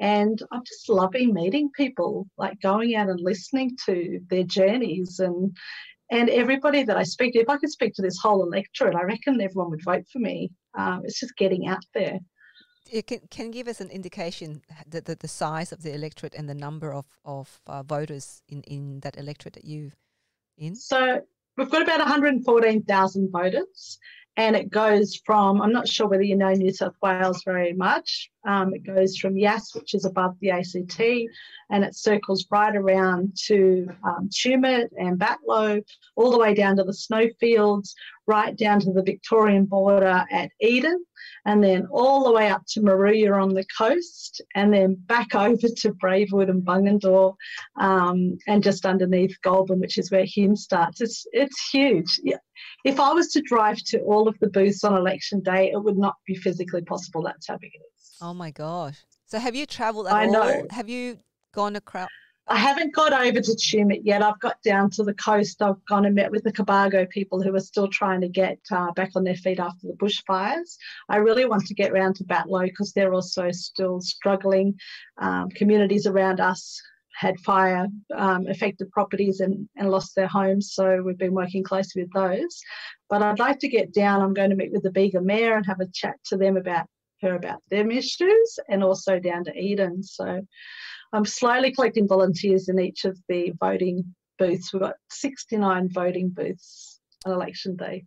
And 0.00 0.42
I'm 0.50 0.64
just 0.64 0.88
loving 0.88 1.32
meeting 1.32 1.70
people, 1.76 2.26
like 2.36 2.60
going 2.60 2.96
out 2.96 3.10
and 3.10 3.20
listening 3.20 3.76
to 3.86 4.18
their 4.28 4.42
journeys 4.42 5.20
and 5.20 5.56
and 6.10 6.28
everybody 6.30 6.82
that 6.82 6.96
I 6.96 7.02
speak 7.02 7.32
to. 7.32 7.40
If 7.40 7.48
I 7.48 7.56
could 7.56 7.70
speak 7.70 7.94
to 7.94 8.02
this 8.02 8.18
whole 8.18 8.42
electorate, 8.42 8.94
I 8.94 9.02
reckon 9.02 9.40
everyone 9.40 9.70
would 9.70 9.84
vote 9.84 10.04
for 10.12 10.18
me. 10.18 10.50
Um, 10.74 11.02
it's 11.04 11.20
just 11.20 11.36
getting 11.36 11.66
out 11.66 11.84
there. 11.94 12.18
It 12.90 13.06
can, 13.06 13.20
can 13.30 13.50
give 13.50 13.66
us 13.66 13.80
an 13.80 13.88
indication 13.88 14.62
the, 14.86 15.00
the, 15.00 15.16
the 15.16 15.28
size 15.28 15.72
of 15.72 15.82
the 15.82 15.94
electorate 15.94 16.34
and 16.34 16.48
the 16.48 16.54
number 16.54 16.92
of, 16.92 17.06
of 17.24 17.60
uh, 17.66 17.82
voters 17.82 18.42
in, 18.48 18.62
in 18.64 19.00
that 19.00 19.16
electorate 19.16 19.54
that 19.54 19.64
you 19.64 19.92
in? 20.58 20.76
So 20.76 21.22
we've 21.56 21.70
got 21.70 21.82
about 21.82 22.00
114,000 22.00 23.30
voters, 23.30 23.98
and 24.36 24.56
it 24.56 24.70
goes 24.70 25.20
from, 25.24 25.62
I'm 25.62 25.72
not 25.72 25.88
sure 25.88 26.08
whether 26.08 26.22
you 26.22 26.36
know 26.36 26.50
New 26.52 26.72
South 26.72 26.96
Wales 27.00 27.42
very 27.44 27.72
much. 27.72 28.30
Um, 28.46 28.74
it 28.74 28.84
goes 28.84 29.16
from 29.16 29.36
Yass, 29.36 29.74
which 29.74 29.94
is 29.94 30.04
above 30.04 30.36
the 30.40 30.50
ACT, 30.50 31.00
and 31.70 31.84
it 31.84 31.94
circles 31.94 32.46
right 32.50 32.74
around 32.74 33.36
to 33.46 33.88
um, 34.02 34.28
Tumut 34.30 34.88
and 34.98 35.18
Batlow, 35.18 35.82
all 36.16 36.30
the 36.32 36.38
way 36.38 36.52
down 36.52 36.76
to 36.76 36.84
the 36.84 36.92
snowfields, 36.92 37.94
right 38.26 38.56
down 38.56 38.80
to 38.80 38.92
the 38.92 39.02
Victorian 39.02 39.66
border 39.66 40.24
at 40.30 40.50
Eden, 40.60 41.04
and 41.46 41.62
then 41.62 41.86
all 41.90 42.24
the 42.24 42.32
way 42.32 42.48
up 42.48 42.62
to 42.68 42.80
Moruya 42.80 43.40
on 43.40 43.54
the 43.54 43.64
coast, 43.76 44.42
and 44.54 44.72
then 44.72 44.96
back 45.06 45.34
over 45.34 45.68
to 45.68 45.92
Braidwood 45.94 46.50
and 46.50 46.62
Bungendore, 46.62 47.34
um, 47.78 48.38
and 48.46 48.62
just 48.62 48.86
underneath 48.86 49.36
Goulburn, 49.42 49.80
which 49.80 49.98
is 49.98 50.10
where 50.10 50.24
Hume 50.24 50.56
starts. 50.56 51.00
It's 51.00 51.26
it's 51.32 51.68
huge. 51.70 52.20
Yeah. 52.22 52.38
If 52.84 53.00
I 53.00 53.12
was 53.12 53.28
to 53.32 53.42
drive 53.42 53.78
to 53.86 54.00
all 54.00 54.28
of 54.28 54.38
the 54.40 54.48
booths 54.50 54.84
on 54.84 54.96
election 54.96 55.40
day, 55.40 55.70
it 55.72 55.82
would 55.82 55.98
not 55.98 56.14
be 56.26 56.34
physically 56.34 56.82
possible. 56.82 57.22
That's 57.22 57.48
how 57.48 57.56
big 57.58 57.70
it 57.74 57.82
is. 57.96 58.16
Oh 58.20 58.34
my 58.34 58.50
gosh. 58.50 58.98
So 59.26 59.38
have 59.38 59.54
you 59.54 59.66
travelled 59.66 60.06
at 60.06 60.12
I 60.12 60.26
all? 60.26 60.32
know. 60.32 60.66
Have 60.70 60.88
you 60.88 61.18
gone 61.52 61.76
across? 61.76 62.08
I 62.46 62.56
haven't 62.56 62.94
got 62.94 63.14
over 63.14 63.40
to 63.40 63.52
Tumut 63.52 64.02
yet. 64.04 64.22
I've 64.22 64.38
got 64.38 64.60
down 64.62 64.90
to 64.90 65.02
the 65.02 65.14
coast. 65.14 65.62
I've 65.62 65.82
gone 65.86 66.04
and 66.04 66.14
met 66.14 66.30
with 66.30 66.42
the 66.44 66.52
Cobargo 66.52 67.08
people 67.08 67.40
who 67.40 67.54
are 67.54 67.60
still 67.60 67.88
trying 67.88 68.20
to 68.20 68.28
get 68.28 68.58
uh, 68.70 68.92
back 68.92 69.12
on 69.16 69.24
their 69.24 69.34
feet 69.34 69.58
after 69.58 69.86
the 69.86 69.94
bushfires. 69.94 70.76
I 71.08 71.16
really 71.16 71.46
want 71.46 71.66
to 71.66 71.74
get 71.74 71.94
round 71.94 72.16
to 72.16 72.24
Batlow 72.24 72.64
because 72.64 72.92
they're 72.92 73.14
also 73.14 73.50
still 73.50 74.00
struggling. 74.02 74.78
Um, 75.16 75.48
communities 75.50 76.06
around 76.06 76.38
us 76.40 76.82
had 77.14 77.40
fire 77.40 77.86
um, 78.14 78.46
affected 78.46 78.90
properties 78.90 79.40
and, 79.40 79.66
and 79.76 79.90
lost 79.90 80.14
their 80.14 80.26
homes, 80.26 80.74
so 80.74 81.00
we've 81.02 81.16
been 81.16 81.32
working 81.32 81.62
closely 81.62 82.02
with 82.02 82.12
those. 82.12 82.60
But 83.08 83.22
I'd 83.22 83.38
like 83.38 83.60
to 83.60 83.68
get 83.68 83.94
down. 83.94 84.20
I'm 84.20 84.34
going 84.34 84.50
to 84.50 84.56
meet 84.56 84.72
with 84.72 84.82
the 84.82 84.90
Bega 84.90 85.20
mayor 85.22 85.56
and 85.56 85.64
have 85.64 85.80
a 85.80 85.86
chat 85.86 86.16
to 86.26 86.36
them 86.36 86.58
about 86.58 86.88
her 87.22 87.34
about 87.36 87.62
them 87.70 87.90
issues 87.90 88.58
and 88.68 88.84
also 88.84 89.18
down 89.18 89.44
to 89.44 89.56
Eden. 89.56 90.02
So 90.02 90.42
I'm 91.14 91.24
slowly 91.24 91.70
collecting 91.70 92.08
volunteers 92.08 92.68
in 92.68 92.80
each 92.80 93.04
of 93.04 93.16
the 93.28 93.52
voting 93.60 94.14
booths. 94.36 94.72
We've 94.72 94.82
got 94.82 94.96
69 95.10 95.88
voting 95.92 96.30
booths 96.30 96.98
on 97.24 97.32
election 97.32 97.76
day. 97.76 98.04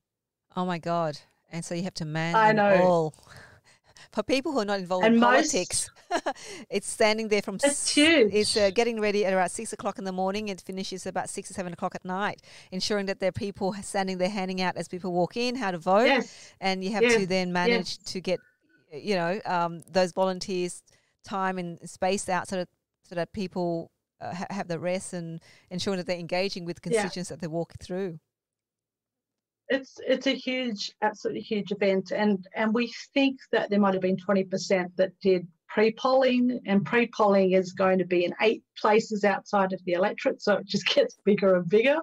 Oh 0.57 0.65
my 0.65 0.77
God. 0.77 1.17
And 1.49 1.63
so 1.63 1.73
you 1.73 1.83
have 1.83 1.93
to 1.95 2.05
man 2.05 2.35
I 2.35 2.51
know. 2.51 2.69
all. 2.69 3.13
For 4.11 4.23
people 4.23 4.51
who 4.51 4.59
are 4.59 4.65
not 4.65 4.79
involved 4.79 5.05
And 5.05 5.15
in 5.15 5.21
politics, 5.21 5.89
it's 6.69 6.89
standing 6.89 7.29
there 7.29 7.41
from. 7.41 7.55
It's 7.63 7.93
huge. 7.93 8.33
It's 8.33 8.57
uh, 8.57 8.71
getting 8.71 8.99
ready 8.99 9.25
at 9.25 9.31
about 9.33 9.51
six 9.51 9.73
o'clock 9.73 9.97
in 9.97 10.03
the 10.03 10.11
morning. 10.11 10.49
It 10.49 10.61
finishes 10.61 11.05
about 11.05 11.29
six 11.29 11.49
or 11.49 11.53
seven 11.53 11.73
o'clock 11.73 11.95
at 11.95 12.03
night, 12.03 12.41
ensuring 12.71 13.05
that 13.07 13.19
there 13.19 13.29
are 13.29 13.33
people 13.33 13.73
standing 13.81 14.17
there 14.17 14.29
handing 14.29 14.61
out 14.61 14.75
as 14.75 14.87
people 14.87 15.13
walk 15.13 15.37
in 15.37 15.55
how 15.55 15.71
to 15.71 15.77
vote, 15.77 16.05
Yes, 16.05 16.53
and 16.59 16.83
you 16.83 16.91
have 16.91 17.03
Yeah, 17.03 17.19
to 17.19 17.25
then 17.25 17.53
manage 17.53 17.97
to 17.99 18.19
get 18.21 18.39
you 18.91 19.15
know, 19.15 19.39
um, 19.45 19.83
those 19.91 20.11
volunteers 20.11 20.81
time 21.23 21.57
and 21.57 21.77
space 21.89 22.29
out 22.29 22.47
so 22.47 22.57
that 22.57 22.69
so 23.07 23.15
that 23.15 23.33
people 23.33 23.91
uh, 24.21 24.33
ha- 24.33 24.47
have 24.49 24.67
the 24.67 24.79
rest 24.79 25.13
and 25.13 25.41
ensuring 25.69 25.97
that 25.97 26.07
they're 26.07 26.17
engaging 26.17 26.65
with 26.65 26.81
constituents 26.81 27.29
yeah. 27.29 27.35
that 27.35 27.41
they're 27.41 27.49
walking 27.49 27.77
through 27.81 28.19
it's 29.69 29.99
it's 30.07 30.27
a 30.27 30.33
huge 30.33 30.93
absolutely 31.01 31.41
huge 31.41 31.71
event 31.71 32.11
and 32.11 32.47
and 32.55 32.73
we 32.73 32.91
think 33.13 33.37
that 33.51 33.69
there 33.69 33.79
might 33.79 33.93
have 33.93 34.01
been 34.01 34.17
20% 34.17 34.87
that 34.95 35.11
did 35.21 35.45
pre-polling 35.77 36.59
and 36.65 36.83
pre-polling 36.83 37.51
is 37.51 37.71
going 37.73 37.99
to 37.99 38.05
be 38.05 38.25
in 38.25 38.33
eight 38.41 38.63
places 38.81 39.23
outside 39.23 39.73
of 39.73 39.79
the 39.85 39.93
electorate 39.93 40.41
so 40.41 40.55
it 40.55 40.65
just 40.65 40.87
gets 40.95 41.15
bigger 41.23 41.55
and 41.55 41.69
bigger. 41.69 41.97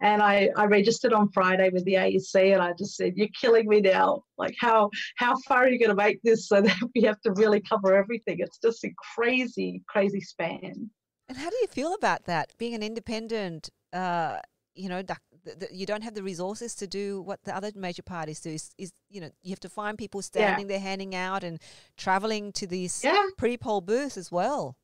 And 0.00 0.22
i 0.22 0.50
i 0.56 0.66
registered 0.66 1.12
on 1.12 1.28
friday 1.32 1.68
with 1.70 1.84
the 1.84 1.96
aec 1.96 2.54
and 2.54 2.62
i 2.62 2.72
just 2.78 2.94
said 2.94 3.14
you're 3.16 3.34
killing 3.40 3.68
me 3.68 3.80
now. 3.80 4.22
Like 4.36 4.54
how 4.60 4.90
how 5.16 5.34
far 5.48 5.64
are 5.64 5.68
you 5.68 5.80
going 5.80 5.96
to 5.96 5.96
make 5.96 6.22
this 6.22 6.46
so 6.46 6.60
that 6.68 6.78
we 6.94 7.02
have 7.02 7.20
to 7.22 7.32
really 7.32 7.60
cover 7.60 7.96
everything? 7.96 8.36
It's 8.38 8.58
just 8.58 8.84
a 8.84 8.90
crazy 9.16 9.82
crazy 9.88 10.20
span. 10.20 10.88
And 11.28 11.36
how 11.36 11.50
do 11.50 11.56
you 11.60 11.66
feel 11.66 11.94
about 11.94 12.26
that 12.26 12.52
being 12.56 12.74
an 12.74 12.84
independent 12.84 13.68
uh 13.92 14.38
you 14.76 14.88
know 14.88 15.02
the, 15.48 15.66
the, 15.66 15.74
you 15.74 15.86
don't 15.86 16.02
have 16.02 16.14
the 16.14 16.22
resources 16.22 16.74
to 16.76 16.86
do 16.86 17.22
what 17.22 17.42
the 17.44 17.56
other 17.56 17.70
major 17.74 18.02
parties 18.02 18.40
do. 18.40 18.50
Is, 18.50 18.70
is 18.78 18.92
you 19.10 19.20
know 19.20 19.30
you 19.42 19.50
have 19.50 19.60
to 19.60 19.68
find 19.68 19.96
people 19.96 20.22
standing 20.22 20.66
yeah. 20.66 20.74
there 20.74 20.80
handing 20.80 21.14
out 21.14 21.44
and 21.44 21.60
traveling 21.96 22.52
to 22.52 22.66
these 22.66 23.02
yeah. 23.02 23.26
pre-poll 23.36 23.80
booths 23.80 24.16
as 24.16 24.30
well. 24.30 24.76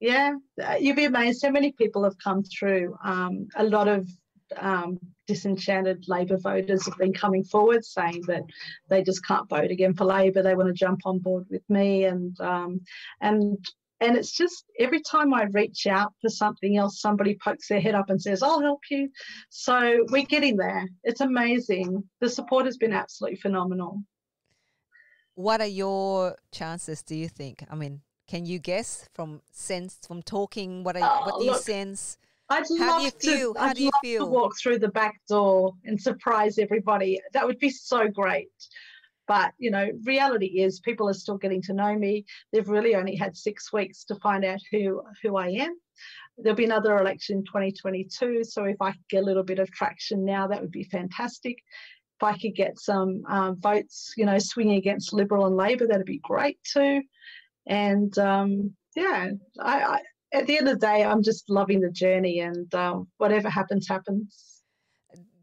Yeah, 0.00 0.34
uh, 0.62 0.76
you'd 0.78 0.96
be 0.96 1.04
amazed 1.04 1.42
how 1.44 1.50
many 1.50 1.72
people 1.72 2.04
have 2.04 2.18
come 2.18 2.42
through. 2.42 2.96
Um, 3.02 3.48
a 3.56 3.64
lot 3.64 3.88
of 3.88 4.08
um, 4.56 4.98
disenchanted 5.26 6.04
Labor 6.06 6.36
voters 6.36 6.84
have 6.84 6.98
been 6.98 7.14
coming 7.14 7.44
forward 7.44 7.84
saying 7.84 8.22
that 8.26 8.42
they 8.88 9.02
just 9.02 9.26
can't 9.26 9.48
vote 9.48 9.70
again 9.70 9.94
for 9.94 10.04
Labor. 10.04 10.42
They 10.42 10.54
want 10.54 10.68
to 10.68 10.74
jump 10.74 11.00
on 11.06 11.18
board 11.18 11.46
with 11.50 11.62
me, 11.70 12.04
and 12.04 12.38
um, 12.40 12.80
and 13.20 13.58
and 14.00 14.16
it's 14.16 14.32
just 14.32 14.64
every 14.78 15.00
time 15.00 15.32
I 15.32 15.44
reach 15.44 15.86
out 15.86 16.12
for 16.20 16.28
something 16.28 16.76
else, 16.76 17.00
somebody 17.00 17.38
pokes 17.42 17.68
their 17.68 17.80
head 17.80 17.94
up 17.94 18.10
and 18.10 18.20
says, 18.20 18.42
I'll 18.42 18.60
help 18.60 18.80
you. 18.90 19.08
So 19.48 20.04
we're 20.10 20.24
getting 20.24 20.56
there. 20.56 20.86
It's 21.04 21.20
amazing. 21.22 22.04
The 22.20 22.28
support 22.28 22.66
has 22.66 22.76
been 22.76 22.92
absolutely 22.92 23.38
phenomenal. 23.38 24.02
What 25.34 25.60
are 25.60 25.66
your 25.66 26.36
chances, 26.52 27.02
do 27.02 27.14
you 27.14 27.28
think? 27.28 27.64
I 27.70 27.74
mean, 27.74 28.00
can 28.26 28.44
you 28.44 28.58
guess 28.58 29.08
from 29.14 29.40
sense, 29.52 29.98
from 30.06 30.22
talking, 30.22 30.82
what, 30.82 30.96
are, 30.96 31.02
oh, 31.02 31.30
what 31.30 31.40
do 31.40 31.46
you 31.46 31.56
sense? 31.56 32.18
I'd 32.48 32.64
How 32.78 32.90
love 32.90 32.98
do 33.00 33.04
you 33.04 33.10
feel? 33.36 33.54
To, 33.54 33.60
How 33.60 33.66
I'd 33.66 33.76
do 33.76 33.84
you 33.84 33.90
feel? 34.02 34.24
to 34.24 34.30
walk 34.30 34.58
through 34.58 34.78
the 34.78 34.88
back 34.88 35.20
door 35.28 35.72
and 35.84 36.00
surprise 36.00 36.58
everybody. 36.58 37.20
That 37.32 37.46
would 37.46 37.58
be 37.58 37.70
so 37.70 38.08
great. 38.08 38.50
But, 39.26 39.52
you 39.58 39.70
know, 39.70 39.88
reality 40.04 40.60
is 40.60 40.80
people 40.80 41.08
are 41.08 41.14
still 41.14 41.36
getting 41.36 41.62
to 41.62 41.72
know 41.72 41.96
me. 41.96 42.24
They've 42.52 42.68
really 42.68 42.94
only 42.94 43.16
had 43.16 43.36
six 43.36 43.72
weeks 43.72 44.04
to 44.04 44.14
find 44.16 44.44
out 44.44 44.60
who, 44.70 45.02
who 45.22 45.36
I 45.36 45.48
am. 45.48 45.76
There'll 46.38 46.56
be 46.56 46.64
another 46.64 46.96
election 46.98 47.38
in 47.38 47.44
2022. 47.44 48.44
So 48.44 48.64
if 48.64 48.76
I 48.80 48.92
could 48.92 49.08
get 49.08 49.22
a 49.22 49.26
little 49.26 49.42
bit 49.42 49.58
of 49.58 49.70
traction 49.70 50.24
now, 50.24 50.46
that 50.46 50.60
would 50.60 50.70
be 50.70 50.84
fantastic. 50.84 51.56
If 52.18 52.22
I 52.22 52.38
could 52.38 52.54
get 52.54 52.78
some 52.78 53.22
um, 53.28 53.56
votes, 53.60 54.12
you 54.16 54.26
know, 54.26 54.38
swinging 54.38 54.76
against 54.76 55.12
Liberal 55.12 55.46
and 55.46 55.56
Labor, 55.56 55.86
that'd 55.86 56.06
be 56.06 56.20
great 56.22 56.58
too. 56.64 57.02
And 57.66 58.16
um, 58.18 58.74
yeah, 58.94 59.30
I, 59.60 59.80
I, 59.82 60.00
at 60.32 60.46
the 60.46 60.58
end 60.58 60.68
of 60.68 60.78
the 60.78 60.86
day, 60.86 61.04
I'm 61.04 61.22
just 61.22 61.50
loving 61.50 61.80
the 61.80 61.90
journey 61.90 62.40
and 62.40 62.72
um, 62.74 63.08
whatever 63.18 63.48
happens, 63.48 63.88
happens. 63.88 64.62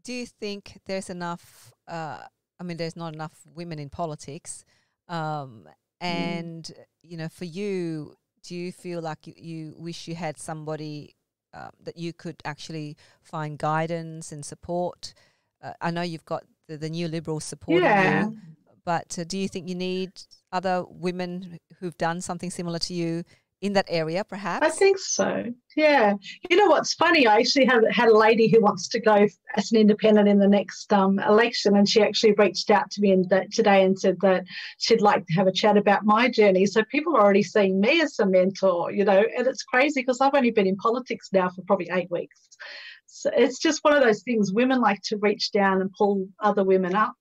Do 0.02 0.12
you 0.12 0.26
think 0.26 0.80
there's 0.86 1.08
enough 1.08 1.72
uh, 1.88 2.24
I 2.60 2.64
mean, 2.64 2.76
there's 2.76 2.96
not 2.96 3.14
enough 3.14 3.40
women 3.54 3.78
in 3.78 3.88
politics. 3.88 4.64
Um, 5.08 5.66
mm. 5.66 5.72
and, 6.00 6.64
mm. 6.64 6.84
you 7.02 7.16
know, 7.16 7.28
for 7.28 7.44
you, 7.44 8.14
do 8.42 8.54
you 8.54 8.72
feel 8.72 9.00
like 9.00 9.26
you, 9.26 9.34
you 9.36 9.74
wish 9.78 10.08
you 10.08 10.14
had 10.14 10.38
somebody 10.38 11.14
uh, 11.52 11.70
that 11.82 11.96
you 11.96 12.12
could 12.12 12.36
actually 12.44 12.96
find 13.22 13.58
guidance 13.58 14.32
and 14.32 14.44
support? 14.44 15.14
Uh, 15.62 15.72
I 15.80 15.90
know 15.90 16.02
you've 16.02 16.24
got 16.24 16.44
the, 16.68 16.76
the 16.76 16.90
new 16.90 17.08
liberal 17.08 17.40
support, 17.40 17.82
yeah. 17.82 18.24
you, 18.24 18.38
but 18.84 19.18
uh, 19.18 19.24
do 19.24 19.38
you 19.38 19.48
think 19.48 19.68
you 19.68 19.74
need 19.74 20.12
other 20.52 20.84
women 20.88 21.58
who've 21.80 21.96
done 21.96 22.20
something 22.20 22.50
similar 22.50 22.78
to 22.80 22.94
you 22.94 23.24
in 23.64 23.72
that 23.72 23.86
area, 23.88 24.22
perhaps? 24.22 24.66
I 24.66 24.68
think 24.68 24.98
so. 24.98 25.42
Yeah. 25.74 26.12
You 26.50 26.56
know 26.58 26.66
what's 26.66 26.92
funny? 26.92 27.26
I 27.26 27.38
actually 27.38 27.64
have 27.64 27.82
had 27.90 28.10
a 28.10 28.16
lady 28.16 28.46
who 28.46 28.60
wants 28.60 28.88
to 28.88 29.00
go 29.00 29.26
as 29.56 29.72
an 29.72 29.78
independent 29.78 30.28
in 30.28 30.38
the 30.38 30.46
next 30.46 30.92
um, 30.92 31.18
election, 31.18 31.74
and 31.74 31.88
she 31.88 32.02
actually 32.02 32.34
reached 32.36 32.70
out 32.70 32.90
to 32.90 33.00
me 33.00 33.12
in 33.12 33.22
the, 33.30 33.46
today 33.50 33.82
and 33.84 33.98
said 33.98 34.18
that 34.20 34.44
she'd 34.76 35.00
like 35.00 35.26
to 35.26 35.32
have 35.32 35.46
a 35.46 35.52
chat 35.52 35.78
about 35.78 36.04
my 36.04 36.28
journey. 36.28 36.66
So 36.66 36.84
people 36.84 37.16
are 37.16 37.22
already 37.22 37.42
seeing 37.42 37.80
me 37.80 38.02
as 38.02 38.18
a 38.18 38.26
mentor, 38.26 38.92
you 38.92 39.06
know, 39.06 39.24
and 39.36 39.46
it's 39.46 39.62
crazy 39.62 40.02
because 40.02 40.20
I've 40.20 40.34
only 40.34 40.50
been 40.50 40.66
in 40.66 40.76
politics 40.76 41.30
now 41.32 41.48
for 41.48 41.62
probably 41.62 41.88
eight 41.90 42.10
weeks. 42.10 42.38
So 43.06 43.30
it's 43.34 43.58
just 43.58 43.82
one 43.82 43.96
of 43.96 44.02
those 44.02 44.22
things. 44.24 44.52
Women 44.52 44.82
like 44.82 45.00
to 45.04 45.16
reach 45.16 45.52
down 45.52 45.80
and 45.80 45.90
pull 45.96 46.28
other 46.38 46.64
women 46.64 46.94
up 46.94 47.14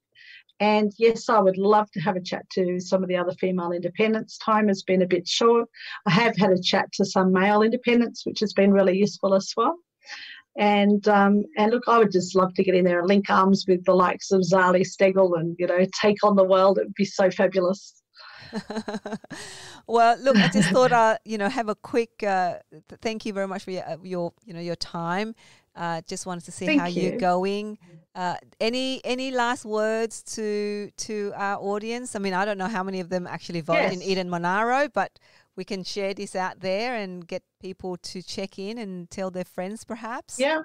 and 0.60 0.94
yes, 0.98 1.30
I 1.30 1.39
would 1.39 1.58
love 1.58 1.89
to 1.92 2.00
have 2.02 2.16
a 2.16 2.22
chat 2.22 2.50
to 2.52 2.80
some 2.80 3.04
of 3.04 3.10
the 3.10 3.18
other 3.18 3.34
female 3.34 3.72
independents. 3.72 4.38
Time 4.38 4.68
has 4.68 4.84
been 4.84 5.02
a 5.02 5.08
bit 5.08 5.28
short. 5.28 5.68
I 6.06 6.12
have 6.12 6.36
had 6.38 6.52
a 6.52 6.62
chat 6.62 6.92
to 6.94 7.06
some 7.06 7.34
male 7.34 7.62
independents, 7.62 8.26
which 8.26 8.39
has 8.39 8.54
been 8.54 8.72
really 8.72 8.98
useful 8.98 9.34
as 9.34 9.52
well. 9.58 9.76
And 10.58 11.08
um, 11.08 11.44
and 11.58 11.72
look, 11.72 11.84
I 11.88 11.98
would 11.98 12.12
just 12.12 12.36
love 12.36 12.54
to 12.54 12.63
get 12.63 12.76
in 12.76 12.86
there 12.86 13.00
and 13.00 13.08
link 13.08 13.30
arms 13.30 13.66
with 13.68 13.84
the 13.86 13.96
likes 13.96 14.32
of 14.32 14.42
Zali 14.42 14.86
Steggall 14.86 15.39
and 15.39 15.56
you 15.58 15.66
know 15.66 15.86
take 16.00 16.24
on 16.24 16.36
the 16.36 16.44
world. 16.44 16.78
It 16.78 16.86
would 16.86 16.94
be 16.94 17.06
so 17.06 17.32
fabulous. 17.32 18.02
well, 19.88 20.18
look, 20.20 20.38
I 20.38 20.48
just 20.50 20.70
thought, 20.70 20.92
uh, 20.92 21.18
you 21.26 21.39
know, 21.39 21.50
have 21.50 21.70
a 21.70 21.76
quick. 21.76 22.22
Uh, 22.22 22.58
thank 23.02 23.26
you 23.26 23.34
very 23.34 23.48
much 23.48 23.63
for 23.63 23.72
your, 23.72 23.84
uh, 23.89 23.98
your, 24.04 24.34
you 24.46 24.54
know, 24.54 24.60
your 24.60 24.76
time. 24.76 25.34
Uh, 25.76 26.02
just 26.08 26.28
wanted 26.28 26.46
to 26.46 26.52
see 26.52 26.68
Thank 26.68 26.82
how 26.82 26.88
you. 26.88 27.13
are 27.13 27.18
going. 27.18 27.80
Uh, 28.15 28.36
any 28.60 29.02
any 29.04 29.32
last 29.32 29.65
words 29.65 30.21
to 30.21 30.91
to 30.97 31.34
our 31.36 31.60
audience? 31.60 32.15
I 32.15 32.19
mean, 32.19 32.34
I 32.34 32.45
don't 32.45 32.60
know 32.60 32.67
how 32.67 32.84
many 32.84 32.99
of 32.99 33.10
them 33.10 33.26
actually 33.26 33.62
vote 33.62 33.73
yes. 33.73 33.93
in 33.93 34.02
Eden 34.04 34.30
Monaro, 34.30 34.88
but 34.88 35.17
we 35.56 35.63
can 35.63 35.84
share 35.84 36.13
this 36.13 36.36
out 36.36 36.60
there 36.60 36.95
and 36.95 37.28
get 37.28 37.43
people 37.60 37.97
to 37.97 38.21
check 38.21 38.60
in 38.60 38.78
and 38.78 39.10
tell 39.10 39.32
their 39.32 39.45
friends, 39.45 39.84
perhaps. 39.84 40.39
Yeah, 40.39 40.63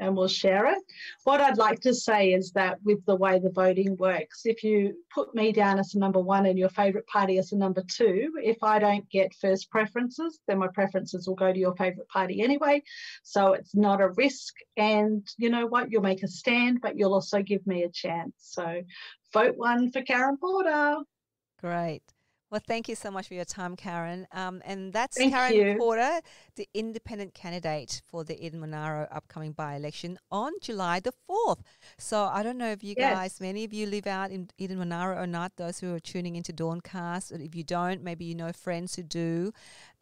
and 0.00 0.16
we'll 0.16 0.28
share 0.28 0.66
it. 0.66 0.82
What 1.24 1.40
I'd 1.40 1.58
like 1.58 1.80
to 1.80 1.94
say 1.94 2.32
is 2.32 2.50
that 2.52 2.82
with 2.82 3.04
the 3.06 3.14
way 3.14 3.38
the 3.38 3.50
voting 3.50 3.96
works, 3.96 4.42
if 4.44 4.64
you 4.64 4.94
put 5.14 5.34
me 5.34 5.52
down 5.52 5.78
as 5.78 5.94
a 5.94 5.98
number 5.98 6.18
one 6.18 6.46
and 6.46 6.58
your 6.58 6.70
favourite 6.70 7.06
party 7.06 7.38
as 7.38 7.52
a 7.52 7.56
number 7.56 7.82
two, 7.88 8.32
if 8.42 8.62
I 8.62 8.78
don't 8.78 9.08
get 9.10 9.34
first 9.34 9.70
preferences, 9.70 10.40
then 10.48 10.58
my 10.58 10.68
preferences 10.68 11.28
will 11.28 11.36
go 11.36 11.52
to 11.52 11.58
your 11.58 11.76
favourite 11.76 12.08
party 12.08 12.42
anyway. 12.42 12.82
So 13.22 13.52
it's 13.52 13.74
not 13.74 14.00
a 14.00 14.08
risk. 14.08 14.54
And 14.76 15.26
you 15.36 15.50
know 15.50 15.66
what? 15.66 15.90
You'll 15.92 16.02
make 16.02 16.22
a 16.22 16.28
stand, 16.28 16.80
but 16.80 16.98
you'll 16.98 17.14
also 17.14 17.42
give 17.42 17.66
me 17.66 17.84
a 17.84 17.90
chance. 17.90 18.34
So 18.38 18.82
vote 19.32 19.56
one 19.56 19.92
for 19.92 20.02
Karen 20.02 20.38
Porter. 20.38 20.96
Great. 21.60 22.02
Well, 22.50 22.60
thank 22.66 22.88
you 22.88 22.96
so 22.96 23.12
much 23.12 23.28
for 23.28 23.34
your 23.34 23.44
time, 23.44 23.76
Karen. 23.76 24.26
Um, 24.32 24.60
and 24.64 24.92
that's 24.92 25.16
thank 25.16 25.32
Karen 25.32 25.54
you. 25.54 25.76
Porter, 25.78 26.20
the 26.56 26.68
independent 26.74 27.32
candidate 27.32 28.02
for 28.08 28.24
the 28.24 28.44
Eden 28.44 28.58
Monaro 28.58 29.06
upcoming 29.12 29.52
by 29.52 29.76
election 29.76 30.18
on 30.32 30.52
July 30.60 30.98
the 30.98 31.12
4th. 31.30 31.60
So 31.96 32.24
I 32.24 32.42
don't 32.42 32.58
know 32.58 32.72
if 32.72 32.82
you 32.82 32.96
yes. 32.98 33.14
guys, 33.14 33.40
many 33.40 33.62
of 33.62 33.72
you 33.72 33.86
live 33.86 34.08
out 34.08 34.32
in 34.32 34.50
Eden 34.58 34.78
Monaro 34.78 35.16
or 35.22 35.28
not, 35.28 35.56
those 35.56 35.78
who 35.78 35.94
are 35.94 36.00
tuning 36.00 36.34
into 36.34 36.52
Dawncast. 36.52 37.30
If 37.30 37.54
you 37.54 37.62
don't, 37.62 38.02
maybe 38.02 38.24
you 38.24 38.34
know 38.34 38.52
friends 38.52 38.96
who 38.96 39.04
do. 39.04 39.52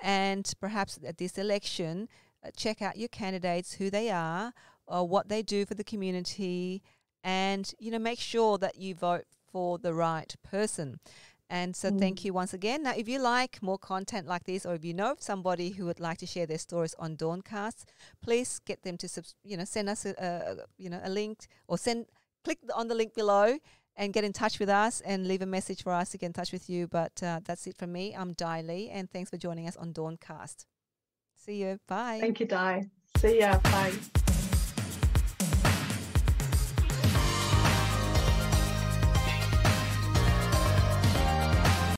And 0.00 0.50
perhaps 0.58 0.98
at 1.06 1.18
this 1.18 1.37
election, 1.37 2.08
uh, 2.42 2.50
check 2.56 2.80
out 2.80 2.96
your 2.96 3.08
candidates, 3.08 3.74
who 3.74 3.90
they 3.90 4.11
are, 4.11 4.54
or 4.87 5.06
what 5.06 5.28
they 5.28 5.42
do 5.42 5.66
for 5.66 5.74
the 5.74 5.84
community, 5.84 6.82
and 7.22 7.74
you 7.78 7.90
know 7.90 7.98
make 7.98 8.20
sure 8.20 8.56
that 8.58 8.76
you 8.76 8.94
vote 8.94 9.24
for 9.50 9.78
the 9.78 9.92
right 9.92 10.34
person. 10.42 11.00
And 11.50 11.74
so, 11.74 11.90
mm. 11.90 11.98
thank 11.98 12.24
you 12.24 12.32
once 12.32 12.52
again. 12.52 12.82
Now, 12.82 12.92
if 12.96 13.08
you 13.08 13.18
like 13.18 13.62
more 13.62 13.78
content 13.78 14.26
like 14.26 14.44
this, 14.44 14.66
or 14.66 14.74
if 14.74 14.84
you 14.84 14.92
know 14.92 15.12
of 15.12 15.22
somebody 15.22 15.70
who 15.70 15.87
would 15.87 16.00
like 16.00 16.18
to 16.18 16.26
share 16.26 16.46
their 16.46 16.58
stories 16.58 16.94
on 16.98 17.16
Dawncast, 17.16 17.84
please 18.22 18.61
get 18.64 18.82
them 18.82 18.98
to, 18.98 19.08
subs- 19.08 19.34
you 19.44 19.56
know, 19.56 19.64
send 19.64 19.88
us 19.88 20.04
a, 20.04 20.14
a, 20.18 20.56
you 20.76 20.90
know, 20.90 21.00
a 21.02 21.08
link 21.08 21.46
or 21.66 21.78
send 21.78 22.06
click 22.44 22.58
on 22.74 22.88
the 22.88 22.94
link 22.94 23.14
below 23.14 23.58
and 23.96 24.12
get 24.12 24.24
in 24.24 24.32
touch 24.32 24.58
with 24.58 24.68
us 24.68 25.00
and 25.00 25.26
leave 25.26 25.42
a 25.42 25.46
message 25.46 25.82
for 25.82 25.92
us 25.92 26.11
to 26.11 26.18
get 26.18 26.26
in 26.26 26.32
touch 26.32 26.52
with 26.52 26.70
you. 26.70 26.87
But 26.87 27.20
uh, 27.22 27.40
that's 27.44 27.66
it 27.66 27.76
from 27.76 27.92
me. 27.92 28.14
I'm 28.16 28.32
Di 28.32 28.62
Lee, 28.62 28.90
and 28.90 29.11
thanks 29.11 29.30
for 29.30 29.37
joining 29.37 29.66
us 29.66 29.76
on 29.76 29.92
Dawncast. 29.92 30.66
See 31.37 31.62
you. 31.62 31.78
Bye. 31.88 32.18
Thank 32.20 32.40
you, 32.40 32.46
Di. 32.46 32.87
See 33.16 33.40
ya. 33.40 33.58
Bye. 33.58 33.94